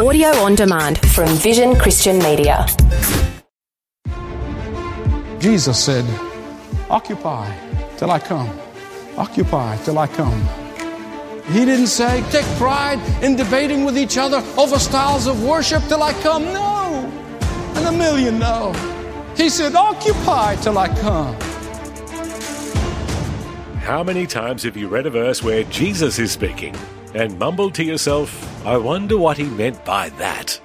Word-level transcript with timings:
Audio 0.00 0.28
on 0.28 0.54
demand 0.54 0.96
from 1.10 1.28
Vision 1.28 1.76
Christian 1.76 2.18
Media. 2.20 2.64
Jesus 5.38 5.78
said, 5.78 6.06
Occupy 6.88 7.54
till 7.98 8.10
I 8.10 8.18
come. 8.18 8.48
Occupy 9.18 9.76
till 9.84 9.98
I 9.98 10.06
come. 10.06 10.40
He 11.52 11.66
didn't 11.66 11.88
say, 11.88 12.24
Take 12.30 12.46
pride 12.56 12.98
in 13.22 13.36
debating 13.36 13.84
with 13.84 13.98
each 13.98 14.16
other 14.16 14.42
over 14.56 14.78
styles 14.78 15.26
of 15.26 15.44
worship 15.44 15.82
till 15.82 16.02
I 16.02 16.14
come. 16.22 16.44
No. 16.44 17.04
And 17.74 17.86
a 17.86 17.92
million 17.92 18.38
no. 18.38 18.72
He 19.36 19.50
said, 19.50 19.74
Occupy 19.74 20.56
till 20.62 20.78
I 20.78 20.88
come. 20.88 21.34
How 23.82 24.02
many 24.02 24.26
times 24.26 24.62
have 24.62 24.78
you 24.78 24.88
read 24.88 25.04
a 25.04 25.10
verse 25.10 25.42
where 25.42 25.64
Jesus 25.64 26.18
is 26.18 26.32
speaking 26.32 26.74
and 27.14 27.38
mumbled 27.38 27.74
to 27.74 27.84
yourself, 27.84 28.64
I 28.66 28.76
wonder 28.76 29.18
what 29.18 29.38
he 29.38 29.44
meant 29.44 29.84
by 29.84 30.10
that? 30.10 30.60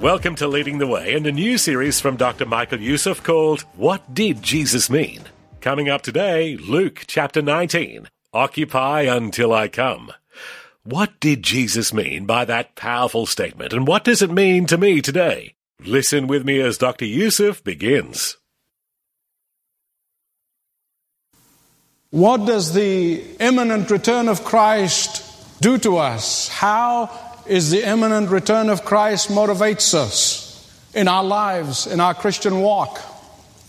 Welcome 0.00 0.34
to 0.36 0.48
Leading 0.48 0.78
the 0.78 0.86
Way 0.86 1.14
and 1.14 1.26
a 1.26 1.32
new 1.32 1.56
series 1.58 2.00
from 2.00 2.16
Dr. 2.16 2.46
Michael 2.46 2.80
Youssef 2.80 3.22
called 3.22 3.62
What 3.76 4.14
Did 4.14 4.42
Jesus 4.42 4.90
Mean? 4.90 5.22
Coming 5.60 5.88
up 5.88 6.02
today, 6.02 6.56
Luke 6.56 7.04
chapter 7.06 7.40
19 7.40 8.08
Occupy 8.34 9.02
until 9.02 9.52
I 9.52 9.68
come. 9.68 10.12
What 10.82 11.20
did 11.20 11.42
Jesus 11.42 11.94
mean 11.94 12.26
by 12.26 12.44
that 12.44 12.74
powerful 12.74 13.26
statement, 13.26 13.72
and 13.72 13.86
what 13.86 14.04
does 14.04 14.20
it 14.20 14.30
mean 14.30 14.66
to 14.66 14.76
me 14.76 15.00
today? 15.00 15.54
Listen 15.80 16.26
with 16.26 16.44
me 16.44 16.60
as 16.60 16.76
Dr. 16.76 17.04
Youssef 17.04 17.62
begins. 17.62 18.36
What 22.10 22.44
does 22.44 22.74
the 22.74 23.24
imminent 23.40 23.90
return 23.90 24.28
of 24.28 24.44
Christ 24.44 25.23
do 25.60 25.78
to 25.78 25.98
us? 25.98 26.48
How 26.48 27.10
is 27.46 27.70
the 27.70 27.86
imminent 27.86 28.30
return 28.30 28.70
of 28.70 28.84
Christ 28.84 29.28
motivates 29.28 29.94
us 29.94 30.50
in 30.94 31.08
our 31.08 31.24
lives, 31.24 31.86
in 31.86 32.00
our 32.00 32.14
Christian 32.14 32.60
walk? 32.60 33.00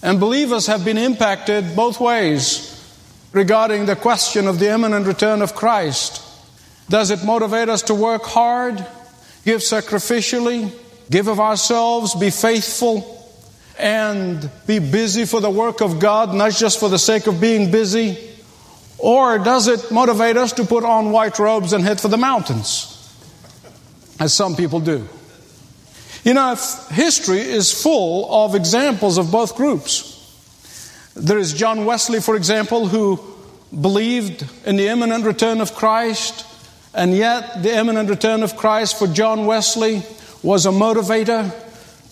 And 0.01 0.19
believers 0.19 0.67
have 0.67 0.85
been 0.85 0.97
impacted 0.97 1.75
both 1.75 1.99
ways 1.99 2.71
regarding 3.31 3.85
the 3.85 3.95
question 3.95 4.47
of 4.47 4.59
the 4.59 4.71
imminent 4.71 5.07
return 5.07 5.41
of 5.41 5.55
Christ. 5.55 6.21
Does 6.89 7.11
it 7.11 7.23
motivate 7.23 7.69
us 7.69 7.81
to 7.83 7.95
work 7.95 8.23
hard, 8.23 8.77
give 9.43 9.61
sacrificially, 9.61 10.71
give 11.09 11.27
of 11.27 11.39
ourselves, 11.39 12.15
be 12.15 12.29
faithful, 12.29 13.11
and 13.77 14.49
be 14.67 14.79
busy 14.79 15.25
for 15.25 15.41
the 15.41 15.49
work 15.49 15.81
of 15.81 15.99
God, 15.99 16.33
not 16.33 16.53
just 16.53 16.79
for 16.79 16.89
the 16.89 16.99
sake 16.99 17.27
of 17.27 17.41
being 17.41 17.71
busy? 17.71 18.34
Or 18.97 19.39
does 19.39 19.67
it 19.67 19.91
motivate 19.91 20.37
us 20.37 20.53
to 20.53 20.63
put 20.63 20.83
on 20.83 21.11
white 21.11 21.37
robes 21.37 21.73
and 21.73 21.83
head 21.83 21.99
for 21.99 22.07
the 22.07 22.17
mountains, 22.17 22.91
as 24.19 24.33
some 24.33 24.55
people 24.55 24.79
do? 24.79 25.07
You 26.23 26.33
know, 26.33 26.55
history 26.91 27.39
is 27.39 27.71
full 27.71 28.45
of 28.45 28.55
examples 28.55 29.17
of 29.17 29.31
both 29.31 29.55
groups. 29.55 30.13
There 31.15 31.37
is 31.37 31.53
John 31.53 31.85
Wesley, 31.85 32.19
for 32.19 32.35
example, 32.35 32.87
who 32.87 33.19
believed 33.79 34.45
in 34.65 34.75
the 34.75 34.87
imminent 34.87 35.25
return 35.25 35.61
of 35.61 35.75
Christ, 35.75 36.45
and 36.93 37.13
yet 37.13 37.61
the 37.61 37.75
imminent 37.75 38.09
return 38.09 38.43
of 38.43 38.55
Christ 38.55 38.97
for 38.97 39.07
John 39.07 39.45
Wesley 39.45 40.01
was 40.41 40.65
a 40.65 40.71
motivator 40.71 41.53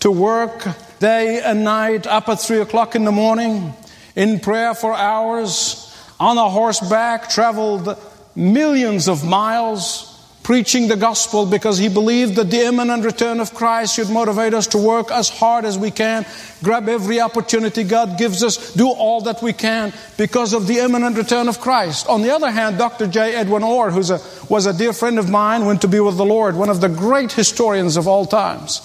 to 0.00 0.10
work 0.10 0.66
day 1.00 1.40
and 1.42 1.64
night, 1.64 2.06
up 2.06 2.28
at 2.28 2.40
three 2.40 2.60
o'clock 2.60 2.94
in 2.94 3.04
the 3.04 3.12
morning, 3.12 3.74
in 4.14 4.38
prayer 4.40 4.74
for 4.74 4.94
hours, 4.94 5.93
on 6.24 6.38
a 6.38 6.48
horseback, 6.48 7.28
traveled 7.28 7.98
millions 8.34 9.08
of 9.08 9.26
miles 9.26 10.10
preaching 10.42 10.88
the 10.88 10.96
gospel 10.96 11.44
because 11.44 11.76
he 11.76 11.90
believed 11.90 12.36
that 12.36 12.50
the 12.50 12.60
imminent 12.60 13.04
return 13.04 13.40
of 13.40 13.52
Christ 13.52 13.94
should 13.94 14.08
motivate 14.08 14.54
us 14.54 14.66
to 14.68 14.78
work 14.78 15.10
as 15.10 15.28
hard 15.28 15.66
as 15.66 15.78
we 15.78 15.90
can, 15.90 16.24
grab 16.62 16.88
every 16.88 17.20
opportunity 17.20 17.84
God 17.84 18.16
gives 18.16 18.42
us, 18.42 18.72
do 18.72 18.88
all 18.88 19.20
that 19.22 19.42
we 19.42 19.52
can 19.52 19.92
because 20.16 20.54
of 20.54 20.66
the 20.66 20.78
imminent 20.78 21.18
return 21.18 21.46
of 21.46 21.60
Christ. 21.60 22.08
On 22.08 22.22
the 22.22 22.30
other 22.30 22.50
hand, 22.50 22.78
Dr. 22.78 23.06
J. 23.06 23.34
Edwin 23.34 23.62
Orr, 23.62 23.90
who 23.90 24.00
was 24.48 24.64
a 24.64 24.72
dear 24.72 24.94
friend 24.94 25.18
of 25.18 25.28
mine, 25.28 25.66
went 25.66 25.82
to 25.82 25.88
be 25.88 26.00
with 26.00 26.16
the 26.16 26.24
Lord, 26.24 26.56
one 26.56 26.70
of 26.70 26.80
the 26.80 26.88
great 26.88 27.32
historians 27.32 27.98
of 27.98 28.08
all 28.08 28.24
times, 28.24 28.80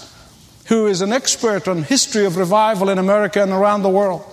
who 0.66 0.88
is 0.88 1.00
an 1.00 1.14
expert 1.14 1.70
on 1.70 1.84
history 1.84 2.26
of 2.26 2.36
revival 2.36 2.90
in 2.90 2.98
America 2.98 3.42
and 3.42 3.54
around 3.54 3.84
the 3.84 3.90
world, 3.90 4.26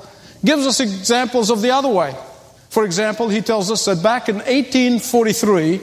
gives 0.45 0.67
us 0.67 0.81
examples 0.81 1.51
of 1.51 1.63
the 1.63 1.71
other 1.71 1.89
way. 1.89 2.13
For 2.77 2.85
example, 2.85 3.31
he 3.31 3.41
tells 3.41 3.71
us 3.71 3.87
that 3.87 4.03
back 4.03 4.29
in 4.29 4.35
1843, 4.37 5.81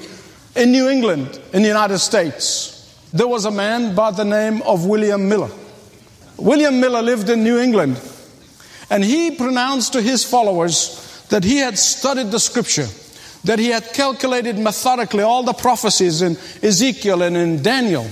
in 0.57 0.71
New 0.71 0.87
England, 0.87 1.39
in 1.51 1.63
the 1.63 1.67
United 1.67 1.97
States, 1.97 3.09
there 3.11 3.27
was 3.27 3.45
a 3.45 3.49
man 3.49 3.95
by 3.95 4.11
the 4.11 4.23
name 4.23 4.61
of 4.61 4.85
William 4.85 5.27
Miller. 5.27 5.49
William 6.37 6.79
Miller 6.79 7.01
lived 7.01 7.31
in 7.31 7.43
New 7.43 7.57
England, 7.57 7.99
and 8.91 9.03
he 9.03 9.31
pronounced 9.31 9.93
to 9.93 10.03
his 10.03 10.23
followers 10.23 11.25
that 11.29 11.43
he 11.43 11.57
had 11.57 11.79
studied 11.79 12.29
the 12.29 12.39
scripture, 12.39 12.85
that 13.43 13.57
he 13.57 13.69
had 13.69 13.91
calculated 13.93 14.59
methodically 14.59 15.23
all 15.23 15.41
the 15.41 15.53
prophecies 15.53 16.21
in 16.21 16.37
Ezekiel 16.61 17.23
and 17.23 17.35
in 17.35 17.63
Daniel, 17.63 18.05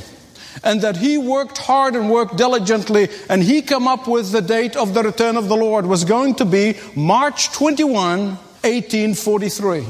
and 0.64 0.82
that 0.82 0.98
he 0.98 1.20
worked 1.20 1.60
hard 1.60 1.96
and 1.96 2.10
worked 2.10 2.36
diligently, 2.36 3.10
and 3.30 3.44
he 3.44 3.62
come 3.62 3.88
up 3.88 4.08
with 4.08 4.32
the 4.32 4.42
date 4.42 4.76
of 4.76 4.96
the 4.96 5.04
return 5.04 5.38
of 5.38 5.50
the 5.50 5.56
Lord 5.56 5.86
was 5.86 6.04
going 6.04 6.34
to 6.34 6.46
be 6.46 6.80
March 6.96 7.52
21, 7.52 8.40
1843. 8.64 9.86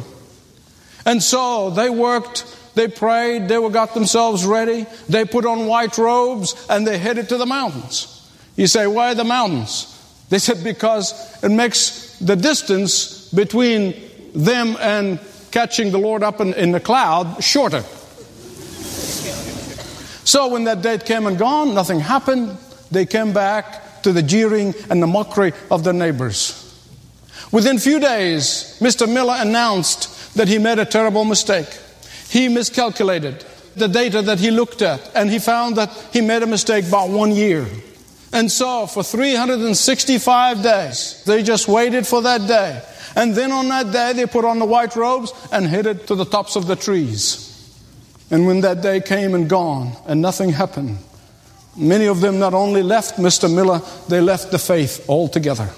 And 1.05 1.21
so 1.21 1.69
they 1.71 1.89
worked, 1.89 2.45
they 2.75 2.87
prayed, 2.87 3.47
they 3.47 3.69
got 3.69 3.93
themselves 3.93 4.45
ready, 4.45 4.85
they 5.09 5.25
put 5.25 5.45
on 5.45 5.67
white 5.67 5.97
robes, 5.97 6.67
and 6.69 6.85
they 6.85 6.97
headed 6.97 7.29
to 7.29 7.37
the 7.37 7.45
mountains. 7.45 8.29
You 8.55 8.67
say, 8.67 8.87
why 8.87 9.13
the 9.13 9.23
mountains? 9.23 9.87
They 10.29 10.39
said, 10.39 10.63
because 10.63 11.43
it 11.43 11.49
makes 11.49 12.17
the 12.19 12.35
distance 12.35 13.29
between 13.31 13.95
them 14.33 14.77
and 14.79 15.19
catching 15.51 15.91
the 15.91 15.97
Lord 15.97 16.23
up 16.23 16.39
in, 16.39 16.53
in 16.53 16.71
the 16.71 16.79
cloud 16.79 17.43
shorter. 17.43 17.83
So 20.23 20.47
when 20.49 20.65
that 20.65 20.81
date 20.81 21.05
came 21.05 21.27
and 21.27 21.37
gone, 21.37 21.73
nothing 21.73 21.99
happened. 21.99 22.57
They 22.91 23.05
came 23.05 23.33
back 23.33 24.03
to 24.03 24.13
the 24.13 24.21
jeering 24.21 24.73
and 24.89 25.01
the 25.01 25.07
mockery 25.07 25.53
of 25.69 25.83
their 25.83 25.93
neighbors. 25.93 26.60
Within 27.51 27.79
few 27.79 27.99
days, 27.99 28.77
Mr. 28.79 29.11
Miller 29.11 29.35
announced 29.37 30.35
that 30.35 30.47
he 30.47 30.57
made 30.57 30.79
a 30.79 30.85
terrible 30.85 31.25
mistake. 31.25 31.67
He 32.29 32.47
miscalculated 32.47 33.43
the 33.75 33.87
data 33.87 34.21
that 34.21 34.39
he 34.39 34.51
looked 34.51 34.81
at, 34.81 35.11
and 35.15 35.29
he 35.29 35.39
found 35.39 35.75
that 35.75 35.89
he 36.13 36.21
made 36.21 36.43
a 36.43 36.47
mistake 36.47 36.89
by 36.89 37.03
one 37.05 37.31
year. 37.31 37.67
And 38.33 38.49
so, 38.49 38.87
for 38.87 39.03
365 39.03 40.63
days, 40.63 41.23
they 41.25 41.43
just 41.43 41.67
waited 41.67 42.07
for 42.07 42.21
that 42.21 42.47
day. 42.47 42.81
And 43.15 43.35
then 43.35 43.51
on 43.51 43.67
that 43.67 43.91
day, 43.91 44.13
they 44.13 44.25
put 44.25 44.45
on 44.45 44.59
the 44.59 44.65
white 44.65 44.95
robes 44.95 45.33
and 45.51 45.65
headed 45.65 46.07
to 46.07 46.15
the 46.15 46.25
tops 46.25 46.55
of 46.55 46.67
the 46.67 46.77
trees. 46.77 47.49
And 48.29 48.47
when 48.47 48.61
that 48.61 48.81
day 48.81 49.01
came 49.01 49.35
and 49.35 49.49
gone, 49.49 49.91
and 50.07 50.21
nothing 50.21 50.51
happened, 50.51 50.97
many 51.75 52.07
of 52.07 52.21
them 52.21 52.39
not 52.39 52.53
only 52.53 52.81
left 52.81 53.17
Mr. 53.17 53.53
Miller, 53.53 53.81
they 54.07 54.21
left 54.21 54.51
the 54.51 54.59
faith 54.59 55.09
altogether. 55.09 55.69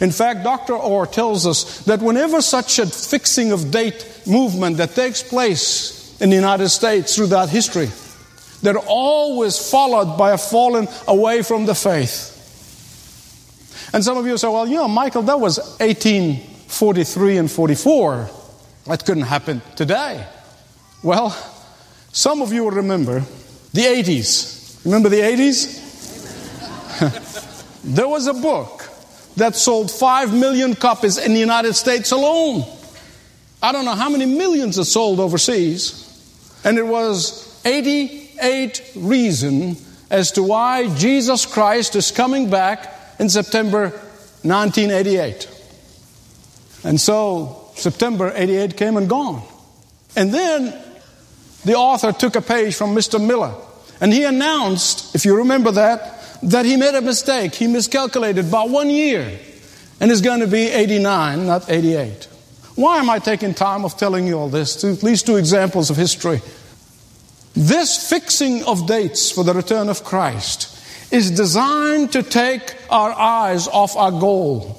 In 0.00 0.10
fact, 0.10 0.42
Dr. 0.42 0.74
Orr 0.74 1.06
tells 1.06 1.46
us 1.46 1.80
that 1.84 2.00
whenever 2.00 2.40
such 2.40 2.78
a 2.78 2.86
fixing 2.86 3.52
of 3.52 3.70
date 3.70 4.22
movement 4.26 4.78
that 4.78 4.94
takes 4.94 5.22
place 5.22 6.18
in 6.20 6.30
the 6.30 6.36
United 6.36 6.70
States 6.70 7.14
throughout 7.16 7.50
history, 7.50 7.90
they're 8.62 8.78
always 8.78 9.70
followed 9.70 10.16
by 10.16 10.32
a 10.32 10.38
falling 10.38 10.88
away 11.06 11.42
from 11.42 11.66
the 11.66 11.74
faith. 11.74 12.28
And 13.92 14.02
some 14.02 14.16
of 14.16 14.26
you 14.26 14.38
say, 14.38 14.48
well, 14.48 14.66
you 14.66 14.76
know, 14.76 14.88
Michael, 14.88 15.22
that 15.22 15.38
was 15.38 15.58
1843 15.80 17.36
and 17.36 17.50
44. 17.50 18.30
That 18.86 19.04
couldn't 19.04 19.24
happen 19.24 19.60
today. 19.76 20.26
Well, 21.02 21.30
some 22.12 22.40
of 22.40 22.52
you 22.52 22.64
will 22.64 22.70
remember 22.70 23.20
the 23.72 23.82
80s. 23.82 24.84
Remember 24.84 25.08
the 25.08 25.20
80s? 25.20 25.78
there 27.84 28.08
was 28.08 28.26
a 28.26 28.34
book 28.34 28.89
that 29.40 29.56
sold 29.56 29.90
5 29.90 30.34
million 30.34 30.74
copies 30.74 31.16
in 31.16 31.32
the 31.32 31.40
United 31.40 31.72
States 31.72 32.12
alone. 32.12 32.62
I 33.62 33.72
don't 33.72 33.86
know 33.86 33.94
how 33.94 34.10
many 34.10 34.26
millions 34.26 34.76
it 34.76 34.84
sold 34.84 35.18
overseas. 35.18 36.06
And 36.62 36.76
it 36.76 36.86
was 36.86 37.58
88 37.64 38.92
reason 38.96 39.76
as 40.10 40.32
to 40.32 40.42
why 40.42 40.94
Jesus 40.94 41.46
Christ 41.46 41.96
is 41.96 42.10
coming 42.10 42.50
back 42.50 42.94
in 43.18 43.30
September 43.30 43.88
1988. 44.42 45.48
And 46.84 47.00
so 47.00 47.70
September 47.76 48.32
88 48.34 48.76
came 48.76 48.98
and 48.98 49.08
gone. 49.08 49.42
And 50.16 50.34
then 50.34 50.78
the 51.64 51.76
author 51.76 52.12
took 52.12 52.36
a 52.36 52.42
page 52.42 52.74
from 52.74 52.94
Mr. 52.94 53.18
Miller 53.24 53.54
and 54.02 54.12
he 54.12 54.24
announced, 54.24 55.14
if 55.14 55.24
you 55.24 55.38
remember 55.38 55.70
that, 55.72 56.19
that 56.42 56.64
he 56.64 56.76
made 56.76 56.94
a 56.94 57.00
mistake. 57.00 57.54
He 57.54 57.66
miscalculated 57.66 58.50
by 58.50 58.64
one 58.64 58.90
year 58.90 59.38
and 60.00 60.10
is 60.10 60.20
going 60.20 60.40
to 60.40 60.46
be 60.46 60.68
89, 60.68 61.46
not 61.46 61.70
88. 61.70 62.28
Why 62.74 62.98
am 62.98 63.10
I 63.10 63.18
taking 63.18 63.52
time 63.52 63.84
of 63.84 63.96
telling 63.96 64.26
you 64.26 64.38
all 64.38 64.48
this? 64.48 64.82
At 64.82 65.02
least 65.02 65.26
two 65.26 65.36
examples 65.36 65.90
of 65.90 65.96
history. 65.96 66.40
This 67.54 68.08
fixing 68.08 68.64
of 68.64 68.86
dates 68.86 69.30
for 69.30 69.44
the 69.44 69.52
return 69.52 69.88
of 69.88 70.04
Christ 70.04 70.78
is 71.12 71.30
designed 71.30 72.12
to 72.12 72.22
take 72.22 72.76
our 72.88 73.10
eyes 73.10 73.66
off 73.68 73.96
our 73.96 74.12
goal. 74.12 74.76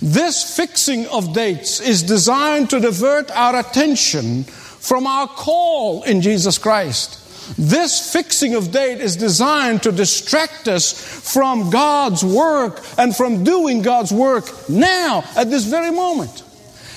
This 0.00 0.56
fixing 0.56 1.06
of 1.08 1.32
dates 1.32 1.80
is 1.80 2.02
designed 2.02 2.70
to 2.70 2.80
divert 2.80 3.30
our 3.30 3.60
attention 3.60 4.44
from 4.44 5.06
our 5.06 5.28
call 5.28 6.02
in 6.02 6.22
Jesus 6.22 6.58
Christ. 6.58 7.18
This 7.58 8.12
fixing 8.12 8.54
of 8.54 8.70
date 8.70 9.00
is 9.00 9.16
designed 9.16 9.82
to 9.82 9.92
distract 9.92 10.68
us 10.68 10.92
from 10.92 11.70
God's 11.70 12.24
work 12.24 12.80
and 12.98 13.14
from 13.14 13.44
doing 13.44 13.82
God's 13.82 14.12
work 14.12 14.68
now, 14.68 15.24
at 15.36 15.50
this 15.50 15.64
very 15.64 15.90
moment. 15.90 16.42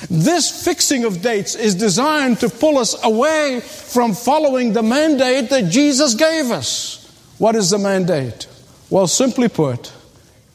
This 0.10 0.64
fixing 0.64 1.04
of 1.06 1.22
dates 1.22 1.56
is 1.56 1.76
designed 1.76 2.40
to 2.42 2.50
pull 2.50 2.78
us 2.78 2.96
away 3.04 3.60
from 3.62 4.14
following 4.14 4.74
the 4.74 4.84
mandate 4.84 5.50
that 5.50 5.70
Jesus 5.70 6.14
gave 6.14 6.52
us. 6.52 7.02
What 7.38 7.56
is 7.56 7.70
the 7.70 7.78
mandate? 7.78 8.48
Well, 8.90 9.08
simply 9.08 9.50
put, 9.50 9.92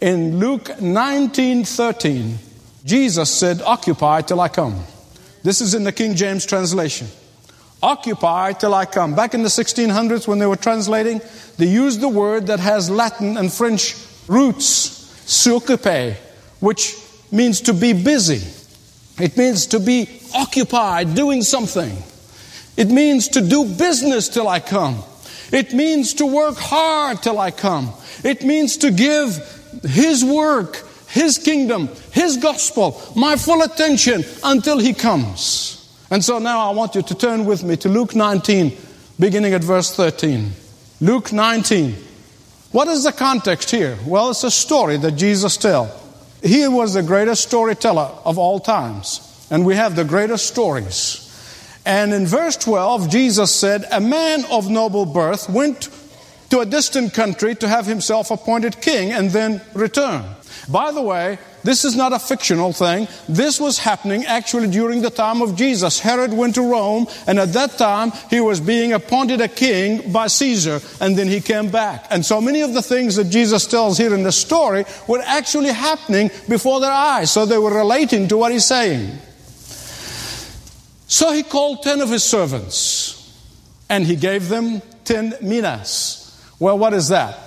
in 0.00 0.38
Luke 0.38 0.80
19:13, 0.80 2.38
Jesus 2.84 3.30
said, 3.30 3.60
"Occupy 3.62 4.22
till 4.22 4.40
I 4.40 4.48
come." 4.48 4.84
This 5.42 5.60
is 5.60 5.74
in 5.74 5.84
the 5.84 5.92
King 5.92 6.14
James 6.14 6.46
translation. 6.46 7.08
Occupy 7.82 8.52
till 8.54 8.74
I 8.74 8.84
come. 8.84 9.14
Back 9.14 9.34
in 9.34 9.42
the 9.42 9.48
1600s, 9.48 10.28
when 10.28 10.38
they 10.38 10.46
were 10.46 10.56
translating, 10.56 11.20
they 11.56 11.66
used 11.66 12.00
the 12.00 12.08
word 12.08 12.48
that 12.48 12.60
has 12.60 12.90
Latin 12.90 13.36
and 13.36 13.52
French 13.52 13.94
roots, 14.28 15.14
s'occuper, 15.26 16.14
which 16.60 16.94
means 17.32 17.62
to 17.62 17.72
be 17.72 17.92
busy. 17.92 18.42
It 19.18 19.36
means 19.36 19.66
to 19.68 19.80
be 19.80 20.08
occupied 20.34 21.14
doing 21.14 21.42
something. 21.42 21.96
It 22.76 22.88
means 22.88 23.28
to 23.28 23.40
do 23.40 23.64
business 23.64 24.28
till 24.28 24.48
I 24.48 24.60
come. 24.60 25.02
It 25.52 25.72
means 25.72 26.14
to 26.14 26.26
work 26.26 26.56
hard 26.56 27.22
till 27.22 27.38
I 27.38 27.50
come. 27.50 27.92
It 28.22 28.42
means 28.44 28.78
to 28.78 28.90
give 28.90 29.36
His 29.84 30.24
work, 30.24 30.76
His 31.08 31.38
kingdom, 31.38 31.88
His 32.12 32.36
gospel 32.36 33.00
my 33.16 33.36
full 33.36 33.62
attention 33.62 34.24
until 34.44 34.78
He 34.78 34.92
comes. 34.94 35.79
And 36.10 36.24
so 36.24 36.38
now 36.38 36.68
I 36.68 36.74
want 36.74 36.96
you 36.96 37.02
to 37.02 37.14
turn 37.14 37.44
with 37.44 37.62
me 37.62 37.76
to 37.76 37.88
Luke 37.88 38.16
19, 38.16 38.76
beginning 39.18 39.54
at 39.54 39.62
verse 39.62 39.94
13. 39.94 40.50
Luke 41.00 41.32
19. 41.32 41.94
What 42.72 42.88
is 42.88 43.04
the 43.04 43.12
context 43.12 43.70
here? 43.70 43.96
Well, 44.04 44.30
it's 44.30 44.44
a 44.44 44.50
story 44.50 44.96
that 44.96 45.12
Jesus 45.12 45.56
tells. 45.56 45.90
He 46.42 46.66
was 46.66 46.94
the 46.94 47.02
greatest 47.02 47.42
storyteller 47.44 48.10
of 48.24 48.38
all 48.38 48.60
times, 48.60 49.46
and 49.50 49.64
we 49.64 49.76
have 49.76 49.94
the 49.94 50.04
greatest 50.04 50.46
stories. 50.46 51.26
And 51.84 52.12
in 52.12 52.26
verse 52.26 52.56
12, 52.56 53.08
Jesus 53.08 53.54
said, 53.54 53.84
A 53.90 54.00
man 54.00 54.44
of 54.50 54.70
noble 54.70 55.06
birth 55.06 55.48
went 55.48 55.88
to 56.50 56.60
a 56.60 56.66
distant 56.66 57.14
country 57.14 57.54
to 57.56 57.68
have 57.68 57.86
himself 57.86 58.30
appointed 58.30 58.80
king 58.80 59.12
and 59.12 59.30
then 59.30 59.60
return. 59.74 60.24
By 60.68 60.92
the 60.92 61.02
way, 61.02 61.38
this 61.62 61.84
is 61.84 61.96
not 61.96 62.12
a 62.12 62.18
fictional 62.18 62.72
thing. 62.72 63.08
This 63.28 63.60
was 63.60 63.78
happening 63.78 64.24
actually 64.24 64.68
during 64.68 65.02
the 65.02 65.10
time 65.10 65.42
of 65.42 65.56
Jesus. 65.56 66.00
Herod 66.00 66.32
went 66.32 66.54
to 66.54 66.62
Rome, 66.62 67.06
and 67.26 67.38
at 67.38 67.52
that 67.52 67.78
time 67.78 68.12
he 68.30 68.40
was 68.40 68.60
being 68.60 68.92
appointed 68.92 69.40
a 69.40 69.48
king 69.48 70.12
by 70.12 70.26
Caesar, 70.28 70.80
and 71.00 71.16
then 71.16 71.28
he 71.28 71.40
came 71.40 71.70
back. 71.70 72.06
And 72.10 72.24
so 72.24 72.40
many 72.40 72.62
of 72.62 72.74
the 72.74 72.82
things 72.82 73.16
that 73.16 73.30
Jesus 73.30 73.66
tells 73.66 73.98
here 73.98 74.14
in 74.14 74.22
the 74.22 74.32
story 74.32 74.84
were 75.06 75.22
actually 75.24 75.72
happening 75.72 76.30
before 76.48 76.80
their 76.80 76.92
eyes, 76.92 77.30
so 77.30 77.46
they 77.46 77.58
were 77.58 77.74
relating 77.74 78.28
to 78.28 78.36
what 78.36 78.52
he's 78.52 78.64
saying. 78.64 79.18
So 81.06 81.32
he 81.32 81.42
called 81.42 81.82
ten 81.82 82.00
of 82.00 82.08
his 82.08 82.22
servants, 82.22 83.36
and 83.88 84.06
he 84.06 84.16
gave 84.16 84.48
them 84.48 84.80
ten 85.04 85.34
minas. 85.42 86.18
Well, 86.58 86.78
what 86.78 86.94
is 86.94 87.08
that? 87.08 87.38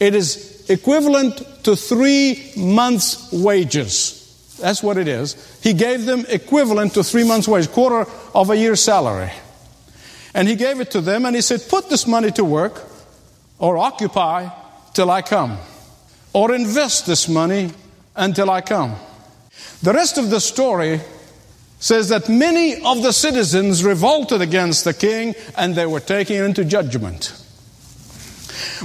It 0.00 0.14
is 0.14 0.57
equivalent 0.68 1.64
to 1.64 1.76
three 1.76 2.52
months' 2.56 3.32
wages. 3.32 4.56
That's 4.60 4.82
what 4.82 4.96
it 4.96 5.08
is. 5.08 5.58
He 5.62 5.72
gave 5.72 6.04
them 6.04 6.24
equivalent 6.28 6.94
to 6.94 7.04
three 7.04 7.24
months' 7.24 7.48
wages, 7.48 7.68
quarter 7.68 8.10
of 8.34 8.50
a 8.50 8.56
year's 8.56 8.82
salary. 8.82 9.30
And 10.34 10.48
he 10.48 10.56
gave 10.56 10.80
it 10.80 10.90
to 10.92 11.00
them 11.00 11.24
and 11.24 11.34
he 11.34 11.42
said, 11.42 11.68
Put 11.68 11.88
this 11.88 12.06
money 12.06 12.30
to 12.32 12.44
work 12.44 12.82
or 13.58 13.78
occupy 13.78 14.48
till 14.94 15.10
I 15.10 15.22
come, 15.22 15.58
or 16.32 16.54
invest 16.54 17.06
this 17.06 17.28
money 17.28 17.70
until 18.14 18.50
I 18.50 18.60
come. 18.60 18.96
The 19.82 19.92
rest 19.92 20.18
of 20.18 20.30
the 20.30 20.40
story 20.40 21.00
says 21.80 22.08
that 22.08 22.28
many 22.28 22.82
of 22.82 23.02
the 23.02 23.12
citizens 23.12 23.84
revolted 23.84 24.40
against 24.40 24.84
the 24.84 24.94
king 24.94 25.34
and 25.56 25.74
they 25.74 25.86
were 25.86 26.00
taken 26.00 26.44
into 26.44 26.64
judgment. 26.64 27.32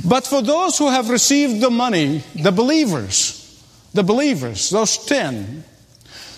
But 0.03 0.25
for 0.25 0.41
those 0.41 0.77
who 0.77 0.89
have 0.89 1.09
received 1.09 1.61
the 1.61 1.69
money, 1.69 2.23
the 2.35 2.51
believers, 2.51 3.39
the 3.93 4.03
believers, 4.03 4.69
those 4.69 4.97
10, 5.05 5.63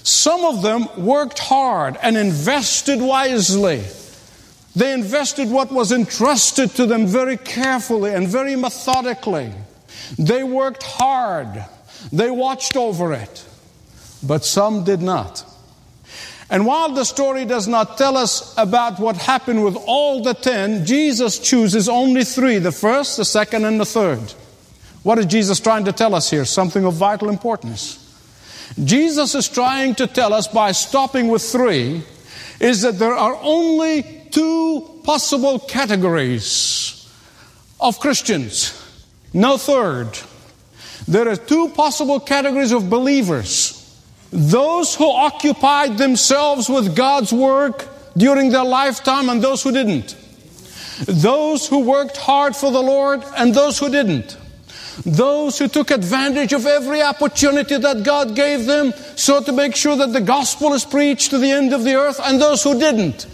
some 0.04 0.46
of 0.46 0.62
them 0.62 0.88
worked 0.98 1.40
hard 1.40 1.98
and 2.02 2.16
invested 2.16 3.02
wisely. 3.02 3.84
They 4.76 4.94
invested 4.94 5.50
what 5.50 5.72
was 5.72 5.92
entrusted 5.92 6.72
to 6.72 6.86
them 6.86 7.08
very 7.08 7.38
carefully 7.38 8.14
and 8.14 8.28
very 8.28 8.56
methodically. 8.56 9.52
They 10.20 10.44
worked 10.44 10.84
hard. 10.84 11.66
They 12.12 12.30
watched 12.30 12.76
over 12.76 13.14
it. 13.14 13.46
But 14.22 14.44
some 14.44 14.84
did 14.84 15.02
not. 15.02 15.44
And 16.50 16.66
while 16.66 16.92
the 16.92 17.04
story 17.04 17.46
does 17.46 17.68
not 17.68 17.98
tell 17.98 18.16
us 18.16 18.54
about 18.58 19.00
what 19.00 19.18
happened 19.18 19.64
with 19.64 19.76
all 19.88 20.22
the 20.22 20.34
ten, 20.34 20.86
Jesus 20.86 21.40
chooses 21.40 21.90
only 21.90 22.24
three 22.24 22.60
the 22.60 22.72
first, 22.72 23.18
the 23.18 23.26
second, 23.26 23.66
and 23.66 23.80
the 23.80 23.86
third. 23.86 24.34
What 25.02 25.18
is 25.20 25.26
Jesus 25.26 25.60
trying 25.60 25.86
to 25.86 25.92
tell 25.92 26.14
us 26.14 26.30
here? 26.30 26.46
Something 26.46 26.86
of 26.86 26.94
vital 26.94 27.30
importance. 27.30 28.02
Jesus 28.84 29.36
is 29.36 29.48
trying 29.48 29.96
to 29.96 30.08
tell 30.08 30.34
us 30.34 30.48
by 30.48 30.72
stopping 30.72 31.30
with 31.30 31.42
three 31.42 32.04
is 32.60 32.82
that 32.82 33.00
there 33.00 33.14
are 33.14 33.38
only 33.42 34.28
two 34.32 35.00
possible 35.04 35.60
categories 35.60 37.12
of 37.80 38.00
Christians, 38.00 38.74
no 39.34 39.58
third. 39.58 40.18
There 41.08 41.28
are 41.28 41.36
two 41.36 41.70
possible 41.70 42.20
categories 42.20 42.72
of 42.72 42.90
believers 42.90 43.65
those 44.36 44.94
who 44.94 45.10
occupied 45.10 45.98
themselves 45.98 46.70
with 46.70 46.94
God's 46.94 47.32
work 47.32 47.88
during 48.18 48.50
their 48.50 48.66
lifetime 48.66 49.30
and 49.30 49.42
those 49.42 49.64
who 49.64 49.72
didn't. 49.72 50.16
Those 51.06 51.68
who 51.68 51.80
worked 51.80 52.18
hard 52.18 52.54
for 52.54 52.70
the 52.70 52.82
Lord 52.82 53.24
and 53.38 53.54
those 53.54 53.80
who 53.80 53.90
didn't. 53.90 54.38
Those 55.06 55.58
who 55.58 55.70
took 55.70 55.90
advantage 55.90 56.52
of 56.52 56.66
every 56.66 57.02
opportunity 57.02 57.78
that 57.78 58.04
God 58.04 58.36
gave 58.36 58.66
them 58.66 58.94
so 59.16 59.42
to 59.42 59.54
make 59.54 59.76
sure 59.76 59.96
that 59.96 60.12
the 60.12 60.22
gospel 60.22 60.74
is 60.74 60.84
preached 60.84 61.30
to 61.30 61.38
the 61.38 61.52
end 61.52 61.74
of 61.74 61.86
the 61.86 61.96
earth 61.96 62.20
and 62.22 62.42
those 62.42 62.62
who 62.62 62.78
didn't. 62.78 63.28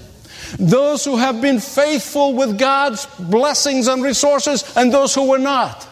Those 0.60 1.04
who 1.04 1.18
have 1.18 1.42
been 1.42 1.60
faithful 1.60 2.34
with 2.34 2.60
God's 2.60 3.08
blessings 3.18 3.88
and 3.88 4.04
resources 4.04 4.72
and 4.76 4.94
those 4.94 5.16
who 5.16 5.30
were 5.30 5.40
not. 5.40 5.88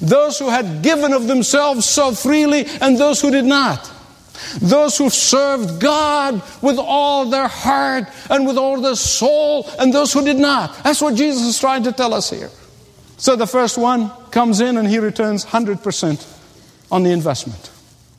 Those 0.00 0.38
who 0.38 0.48
had 0.48 0.82
given 0.82 1.12
of 1.12 1.26
themselves 1.26 1.86
so 1.86 2.12
freely 2.12 2.66
and 2.80 2.96
those 2.96 3.20
who 3.20 3.30
did 3.30 3.44
not. 3.44 3.90
Those 4.60 4.96
who 4.98 5.10
served 5.10 5.80
God 5.80 6.42
with 6.62 6.78
all 6.78 7.26
their 7.26 7.48
heart 7.48 8.04
and 8.30 8.46
with 8.46 8.56
all 8.56 8.80
their 8.80 8.94
soul, 8.94 9.68
and 9.78 9.92
those 9.92 10.12
who 10.12 10.24
did 10.24 10.38
not. 10.38 10.82
That's 10.84 11.00
what 11.00 11.14
Jesus 11.14 11.42
is 11.42 11.58
trying 11.58 11.82
to 11.84 11.92
tell 11.92 12.14
us 12.14 12.30
here. 12.30 12.50
So 13.16 13.36
the 13.36 13.46
first 13.46 13.78
one 13.78 14.10
comes 14.30 14.60
in 14.60 14.76
and 14.76 14.88
he 14.88 14.98
returns 14.98 15.44
100% 15.44 16.90
on 16.90 17.02
the 17.02 17.10
investment. 17.10 17.70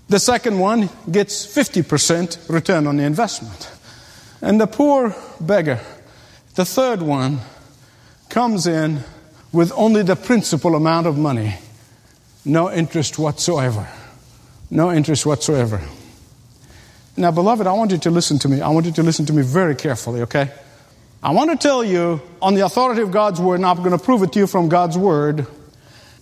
The 0.07 0.19
second 0.19 0.59
one 0.59 0.89
gets 1.11 1.45
50% 1.45 2.49
return 2.49 2.87
on 2.87 2.97
the 2.97 3.03
investment. 3.03 3.71
And 4.41 4.61
the 4.61 4.67
poor 4.67 5.15
beggar, 5.39 5.79
the 6.55 6.65
third 6.65 7.01
one, 7.01 7.39
comes 8.29 8.67
in 8.67 9.03
with 9.51 9.71
only 9.75 10.03
the 10.03 10.15
principal 10.15 10.75
amount 10.75 11.07
of 11.07 11.17
money, 11.17 11.55
no 12.43 12.71
interest 12.71 13.17
whatsoever. 13.17 13.87
No 14.71 14.91
interest 14.91 15.25
whatsoever. 15.25 15.81
Now, 17.17 17.31
beloved, 17.31 17.65
I 17.65 17.73
want 17.73 17.91
you 17.91 17.97
to 17.97 18.11
listen 18.11 18.39
to 18.39 18.49
me. 18.49 18.61
I 18.61 18.69
want 18.69 18.85
you 18.85 18.91
to 18.93 19.03
listen 19.03 19.25
to 19.27 19.33
me 19.33 19.41
very 19.41 19.75
carefully, 19.75 20.21
okay? 20.21 20.51
I 21.23 21.31
want 21.31 21.49
to 21.51 21.57
tell 21.57 21.83
you, 21.83 22.21
on 22.41 22.55
the 22.55 22.61
authority 22.65 23.01
of 23.01 23.11
God's 23.11 23.39
word, 23.39 23.55
and 23.55 23.65
I'm 23.65 23.77
going 23.77 23.91
to 23.91 23.97
prove 23.97 24.21
it 24.23 24.33
to 24.33 24.39
you 24.39 24.47
from 24.47 24.69
God's 24.69 24.97
word, 24.97 25.47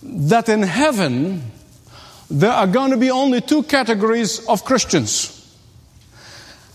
that 0.02 0.48
in 0.48 0.62
heaven, 0.62 1.50
there 2.30 2.52
are 2.52 2.66
going 2.66 2.92
to 2.92 2.96
be 2.96 3.10
only 3.10 3.40
two 3.40 3.64
categories 3.64 4.46
of 4.46 4.64
Christians 4.64 5.40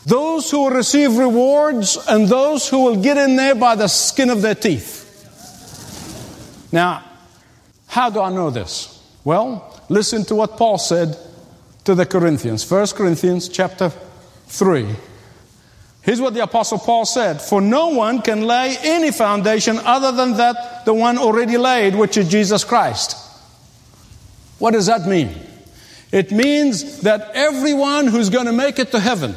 those 0.06 0.50
who 0.50 0.62
will 0.62 0.72
receive 0.72 1.18
rewards 1.18 1.98
and 2.08 2.28
those 2.28 2.68
who 2.68 2.84
will 2.84 2.96
get 2.96 3.18
in 3.18 3.36
there 3.36 3.54
by 3.54 3.76
the 3.76 3.88
skin 3.88 4.30
of 4.30 4.42
their 4.42 4.56
teeth. 4.56 5.06
Now, 6.72 7.04
how 7.86 8.10
do 8.10 8.22
I 8.22 8.32
know 8.32 8.50
this? 8.50 9.04
Well, 9.24 9.84
listen 9.90 10.24
to 10.26 10.36
what 10.36 10.58
Paul 10.58 10.78
said 10.78 11.18
to 11.84 11.96
the 11.96 12.06
Corinthians. 12.06 12.70
1 12.70 12.88
Corinthians 12.88 13.50
chapter 13.50 13.92
3, 14.50 14.96
Here's 16.02 16.22
what 16.22 16.34
the 16.34 16.44
Apostle 16.44 16.80
Paul 16.80 17.06
said 17.06 17.42
For 17.42 17.62
no 17.62 17.90
one 17.90 18.22
can 18.22 18.42
lay 18.42 18.78
any 18.82 19.12
foundation 19.12 19.78
other 19.78 20.12
than 20.12 20.38
that 20.38 20.86
the 20.86 20.94
one 20.94 21.18
already 21.18 21.58
laid, 21.58 21.96
which 21.96 22.18
is 22.18 22.30
Jesus 22.30 22.64
Christ. 22.64 23.18
What 24.58 24.72
does 24.72 24.88
that 24.88 25.08
mean? 25.08 25.36
It 26.12 26.32
means 26.32 27.02
that 27.02 27.32
everyone 27.36 28.08
who's 28.08 28.30
going 28.30 28.48
to 28.48 28.52
make 28.52 28.80
it 28.80 28.92
to 28.92 29.00
heaven, 29.00 29.36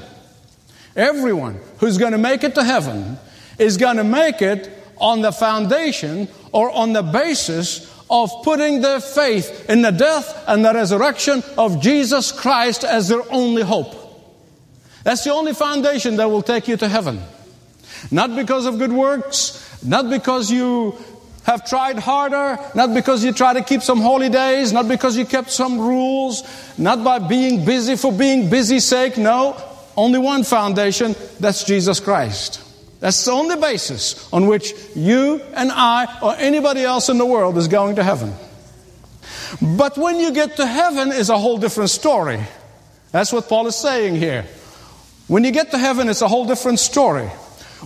everyone 0.97 1.61
who's 1.78 1.99
going 1.99 2.12
to 2.12 2.19
make 2.19 2.42
it 2.42 2.54
to 2.54 2.64
heaven, 2.64 3.19
is 3.59 3.76
going 3.76 3.99
to 3.99 4.04
make 4.04 4.40
it 4.40 4.71
on 4.97 5.21
the 5.21 5.33
foundation 5.33 6.28
or 6.52 6.71
on 6.71 6.95
the 6.95 7.02
basis 7.02 7.92
of 8.09 8.31
putting 8.45 8.81
their 8.81 9.00
faith 9.00 9.69
in 9.69 9.83
the 9.83 9.90
death 9.90 10.45
and 10.47 10.64
the 10.64 10.73
resurrection 10.73 11.42
of 11.59 11.83
Jesus 11.83 12.33
Christ 12.33 12.85
as 12.85 13.09
their 13.09 13.23
only 13.31 13.62
hope. 13.62 14.01
That's 15.04 15.25
the 15.25 15.32
only 15.32 15.54
foundation 15.54 16.16
that 16.16 16.30
will 16.30 16.42
take 16.42 16.68
you 16.68 16.76
to 16.76 16.88
heaven. 16.88 17.21
Not 18.11 18.35
because 18.35 18.66
of 18.66 18.78
good 18.78 18.92
works, 18.92 19.82
not 19.85 20.11
because 20.11 20.50
you 20.50 20.97
have 21.44 21.68
tried 21.68 21.99
harder, 21.99 22.59
not 22.75 22.94
because 22.94 23.25
you 23.25 23.32
try 23.32 23.52
to 23.52 23.62
keep 23.62 23.82
some 23.82 24.00
holy 24.00 24.28
days, 24.28 24.73
not 24.73 24.88
because 24.88 25.16
you 25.16 25.25
kept 25.25 25.50
some 25.50 25.78
rules, 25.78 26.42
not 26.78 27.02
by 27.02 27.18
being 27.18 27.64
busy 27.64 27.97
for 27.97 28.12
being 28.12 28.49
busy 28.49 28.78
sake. 28.78 29.18
No, 29.18 29.56
only 29.97 30.18
one 30.18 30.44
foundation 30.44 31.16
that's 31.40 31.64
Jesus 31.64 32.00
Christ. 32.00 32.61
That's 33.00 33.25
the 33.25 33.32
only 33.32 33.56
basis 33.56 34.32
on 34.32 34.47
which 34.47 34.73
you 34.94 35.42
and 35.54 35.73
I 35.73 36.21
or 36.23 36.37
anybody 36.37 36.82
else 36.82 37.09
in 37.09 37.18
the 37.18 37.26
world 37.26 37.59
is 37.59 37.66
going 37.66 37.97
to 37.97 38.04
heaven. 38.04 38.32
But 39.61 39.99
when 39.99 40.21
you 40.21 40.32
get 40.32 40.56
to 40.56 40.66
heaven 40.66 41.11
is 41.11 41.28
a 41.28 41.37
whole 41.37 41.59
different 41.59 41.90
story. 41.90 42.40
That's 43.11 43.32
what 43.32 43.49
Paul 43.49 43.66
is 43.66 43.76
saying 43.76 44.14
here. 44.14 44.47
When 45.32 45.44
you 45.44 45.50
get 45.50 45.70
to 45.70 45.78
heaven, 45.78 46.10
it's 46.10 46.20
a 46.20 46.28
whole 46.28 46.44
different 46.44 46.78
story. 46.78 47.26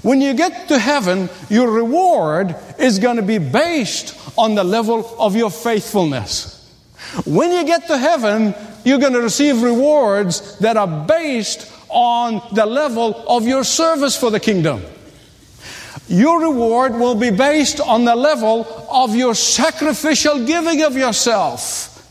When 0.03 0.21
you 0.21 0.35
get 0.35 0.67
to 0.67 0.81
heaven, 0.81 1.31
your 1.49 1.71
reward 1.71 2.57
is 2.77 2.99
going 2.99 3.19
to 3.19 3.23
be 3.23 3.39
based 3.39 4.19
on 4.37 4.57
the 4.57 4.65
level 4.65 5.15
of 5.17 5.37
your 5.37 5.53
faithfulness. 5.53 6.69
When 7.25 7.53
you 7.53 7.65
get 7.65 7.87
to 7.87 7.99
heaven, 7.99 8.53
you're 8.85 8.99
going 8.99 9.13
to 9.13 9.21
receive 9.21 9.63
rewards 9.63 10.59
that 10.59 10.77
are 10.77 11.07
based 11.07 11.73
on 11.89 12.43
the 12.53 12.67
level 12.67 13.15
of 13.29 13.47
your 13.47 13.63
service 13.63 14.19
for 14.19 14.33
the 14.33 14.41
kingdom. 14.41 14.83
Your 16.09 16.41
reward 16.41 16.95
will 16.97 17.15
be 17.15 17.31
based 17.31 17.79
on 17.79 18.05
the 18.05 18.17
level 18.17 18.67
of 18.91 19.15
your 19.15 19.37
sacrificial 19.37 20.45
giving 20.45 20.83
of 20.83 20.97
yourself 20.97 21.63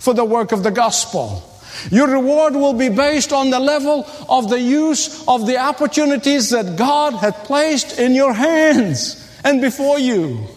for 0.01 0.13
the 0.13 0.23
work 0.23 0.53
of 0.53 0.63
the 0.63 0.71
gospel. 0.71 1.43
Your 1.91 2.07
reward 2.07 2.55
will 2.55 2.73
be 2.73 2.89
based 2.89 3.33
on 3.33 3.49
the 3.49 3.59
level 3.59 4.07
of 4.29 4.49
the 4.49 4.59
use 4.59 5.27
of 5.27 5.45
the 5.47 5.57
opportunities 5.57 6.49
that 6.49 6.75
God 6.75 7.13
had 7.13 7.35
placed 7.45 7.99
in 7.99 8.13
your 8.15 8.33
hands 8.33 9.21
and 9.43 9.61
before 9.61 9.99
you. 9.99 10.47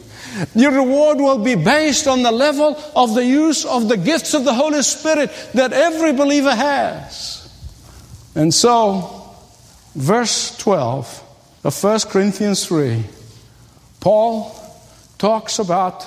Your 0.55 0.73
reward 0.73 1.19
will 1.19 1.39
be 1.39 1.55
based 1.55 2.07
on 2.07 2.23
the 2.23 2.31
level 2.31 2.81
of 2.95 3.15
the 3.15 3.25
use 3.25 3.65
of 3.65 3.89
the 3.89 3.97
gifts 3.97 4.35
of 4.35 4.45
the 4.45 4.55
Holy 4.55 4.83
Spirit 4.83 5.31
that 5.55 5.73
every 5.73 6.13
believer 6.13 6.55
has. 6.55 7.49
And 8.35 8.53
so, 8.55 9.35
verse 9.95 10.57
12 10.59 11.25
of 11.65 11.83
1 11.83 12.01
Corinthians 12.09 12.67
3 12.67 13.05
Paul 14.01 14.55
talks 15.19 15.59
about 15.59 16.07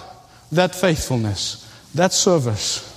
that 0.52 0.74
faithfulness, 0.74 1.70
that 1.94 2.14
service. 2.14 2.91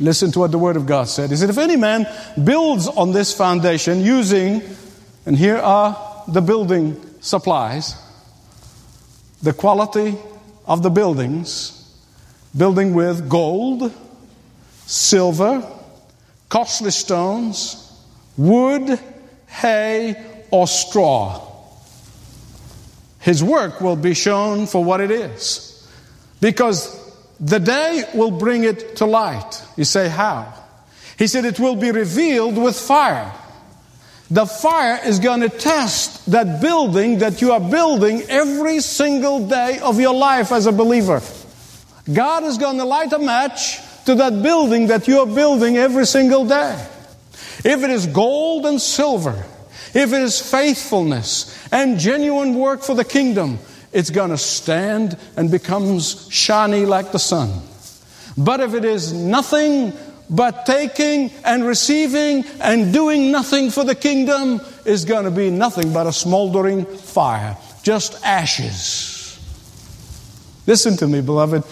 Listen 0.00 0.32
to 0.32 0.40
what 0.40 0.50
the 0.50 0.58
Word 0.58 0.76
of 0.76 0.86
God 0.86 1.08
said. 1.08 1.30
He 1.30 1.36
said, 1.36 1.50
If 1.50 1.58
any 1.58 1.76
man 1.76 2.06
builds 2.42 2.88
on 2.88 3.12
this 3.12 3.32
foundation 3.32 4.00
using, 4.00 4.62
and 5.26 5.36
here 5.36 5.58
are 5.58 6.24
the 6.26 6.40
building 6.40 7.00
supplies, 7.20 7.94
the 9.42 9.52
quality 9.52 10.16
of 10.66 10.82
the 10.82 10.90
buildings, 10.90 11.76
building 12.56 12.94
with 12.94 13.28
gold, 13.28 13.92
silver, 14.86 15.64
costly 16.48 16.90
stones, 16.90 17.92
wood, 18.36 18.98
hay, 19.46 20.14
or 20.50 20.66
straw 20.66 21.50
his 23.20 23.44
work 23.44 23.80
will 23.80 23.96
be 23.96 24.14
shown 24.14 24.66
for 24.66 24.82
what 24.82 25.00
it 25.00 25.10
is. 25.10 25.88
Because 26.40 26.99
the 27.40 27.58
day 27.58 28.04
will 28.14 28.30
bring 28.30 28.64
it 28.64 28.96
to 28.96 29.06
light. 29.06 29.62
You 29.76 29.84
say, 29.84 30.08
how? 30.08 30.52
He 31.18 31.26
said, 31.26 31.44
it 31.44 31.58
will 31.58 31.76
be 31.76 31.90
revealed 31.90 32.56
with 32.56 32.78
fire. 32.78 33.32
The 34.30 34.46
fire 34.46 35.00
is 35.04 35.18
going 35.18 35.40
to 35.40 35.48
test 35.48 36.30
that 36.30 36.60
building 36.60 37.18
that 37.18 37.40
you 37.42 37.52
are 37.52 37.60
building 37.60 38.22
every 38.28 38.80
single 38.80 39.48
day 39.48 39.80
of 39.80 39.98
your 39.98 40.14
life 40.14 40.52
as 40.52 40.66
a 40.66 40.72
believer. 40.72 41.20
God 42.12 42.44
is 42.44 42.56
going 42.56 42.78
to 42.78 42.84
light 42.84 43.12
a 43.12 43.18
match 43.18 43.80
to 44.04 44.14
that 44.16 44.42
building 44.42 44.86
that 44.86 45.08
you 45.08 45.20
are 45.20 45.26
building 45.26 45.76
every 45.76 46.06
single 46.06 46.44
day. 46.46 46.86
If 47.64 47.82
it 47.82 47.90
is 47.90 48.06
gold 48.06 48.66
and 48.66 48.80
silver, 48.80 49.44
if 49.92 50.12
it 50.12 50.22
is 50.22 50.40
faithfulness 50.40 51.68
and 51.72 51.98
genuine 51.98 52.54
work 52.54 52.82
for 52.82 52.94
the 52.94 53.04
kingdom, 53.04 53.58
it's 53.92 54.10
going 54.10 54.30
to 54.30 54.38
stand 54.38 55.16
and 55.36 55.50
becomes 55.50 56.28
shiny 56.30 56.84
like 56.86 57.12
the 57.12 57.18
sun. 57.18 57.60
But 58.36 58.60
if 58.60 58.74
it 58.74 58.84
is 58.84 59.12
nothing 59.12 59.92
but 60.28 60.64
taking 60.64 61.30
and 61.44 61.64
receiving 61.64 62.44
and 62.60 62.92
doing 62.92 63.32
nothing 63.32 63.70
for 63.70 63.84
the 63.84 63.96
kingdom, 63.96 64.60
is 64.84 65.04
going 65.04 65.24
to 65.24 65.30
be 65.30 65.50
nothing 65.50 65.92
but 65.92 66.06
a 66.06 66.12
smoldering 66.12 66.84
fire, 66.84 67.56
just 67.82 68.24
ashes. 68.24 69.38
Listen 70.66 70.96
to 70.98 71.06
me, 71.06 71.20
beloved. 71.20 71.64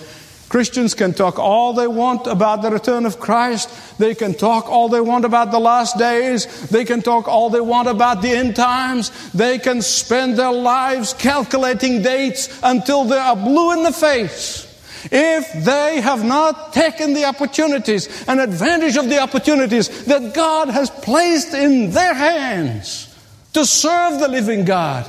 Christians 0.48 0.94
can 0.94 1.12
talk 1.12 1.38
all 1.38 1.74
they 1.74 1.86
want 1.86 2.26
about 2.26 2.62
the 2.62 2.70
return 2.70 3.04
of 3.04 3.20
Christ. 3.20 3.98
They 3.98 4.14
can 4.14 4.32
talk 4.32 4.68
all 4.68 4.88
they 4.88 5.00
want 5.00 5.26
about 5.26 5.50
the 5.50 5.58
last 5.58 5.98
days. 5.98 6.68
They 6.68 6.84
can 6.84 7.02
talk 7.02 7.28
all 7.28 7.50
they 7.50 7.60
want 7.60 7.88
about 7.88 8.22
the 8.22 8.30
end 8.30 8.56
times. 8.56 9.10
They 9.32 9.58
can 9.58 9.82
spend 9.82 10.38
their 10.38 10.52
lives 10.52 11.12
calculating 11.12 12.00
dates 12.00 12.48
until 12.62 13.04
they 13.04 13.18
are 13.18 13.36
blue 13.36 13.72
in 13.72 13.82
the 13.82 13.92
face. 13.92 14.64
If 15.12 15.64
they 15.64 16.00
have 16.00 16.24
not 16.24 16.72
taken 16.72 17.12
the 17.14 17.26
opportunities 17.26 18.08
and 18.26 18.40
advantage 18.40 18.96
of 18.96 19.08
the 19.08 19.20
opportunities 19.20 20.06
that 20.06 20.34
God 20.34 20.70
has 20.70 20.90
placed 20.90 21.54
in 21.54 21.90
their 21.90 22.14
hands 22.14 23.14
to 23.52 23.64
serve 23.64 24.18
the 24.18 24.28
living 24.28 24.64
God, 24.64 25.08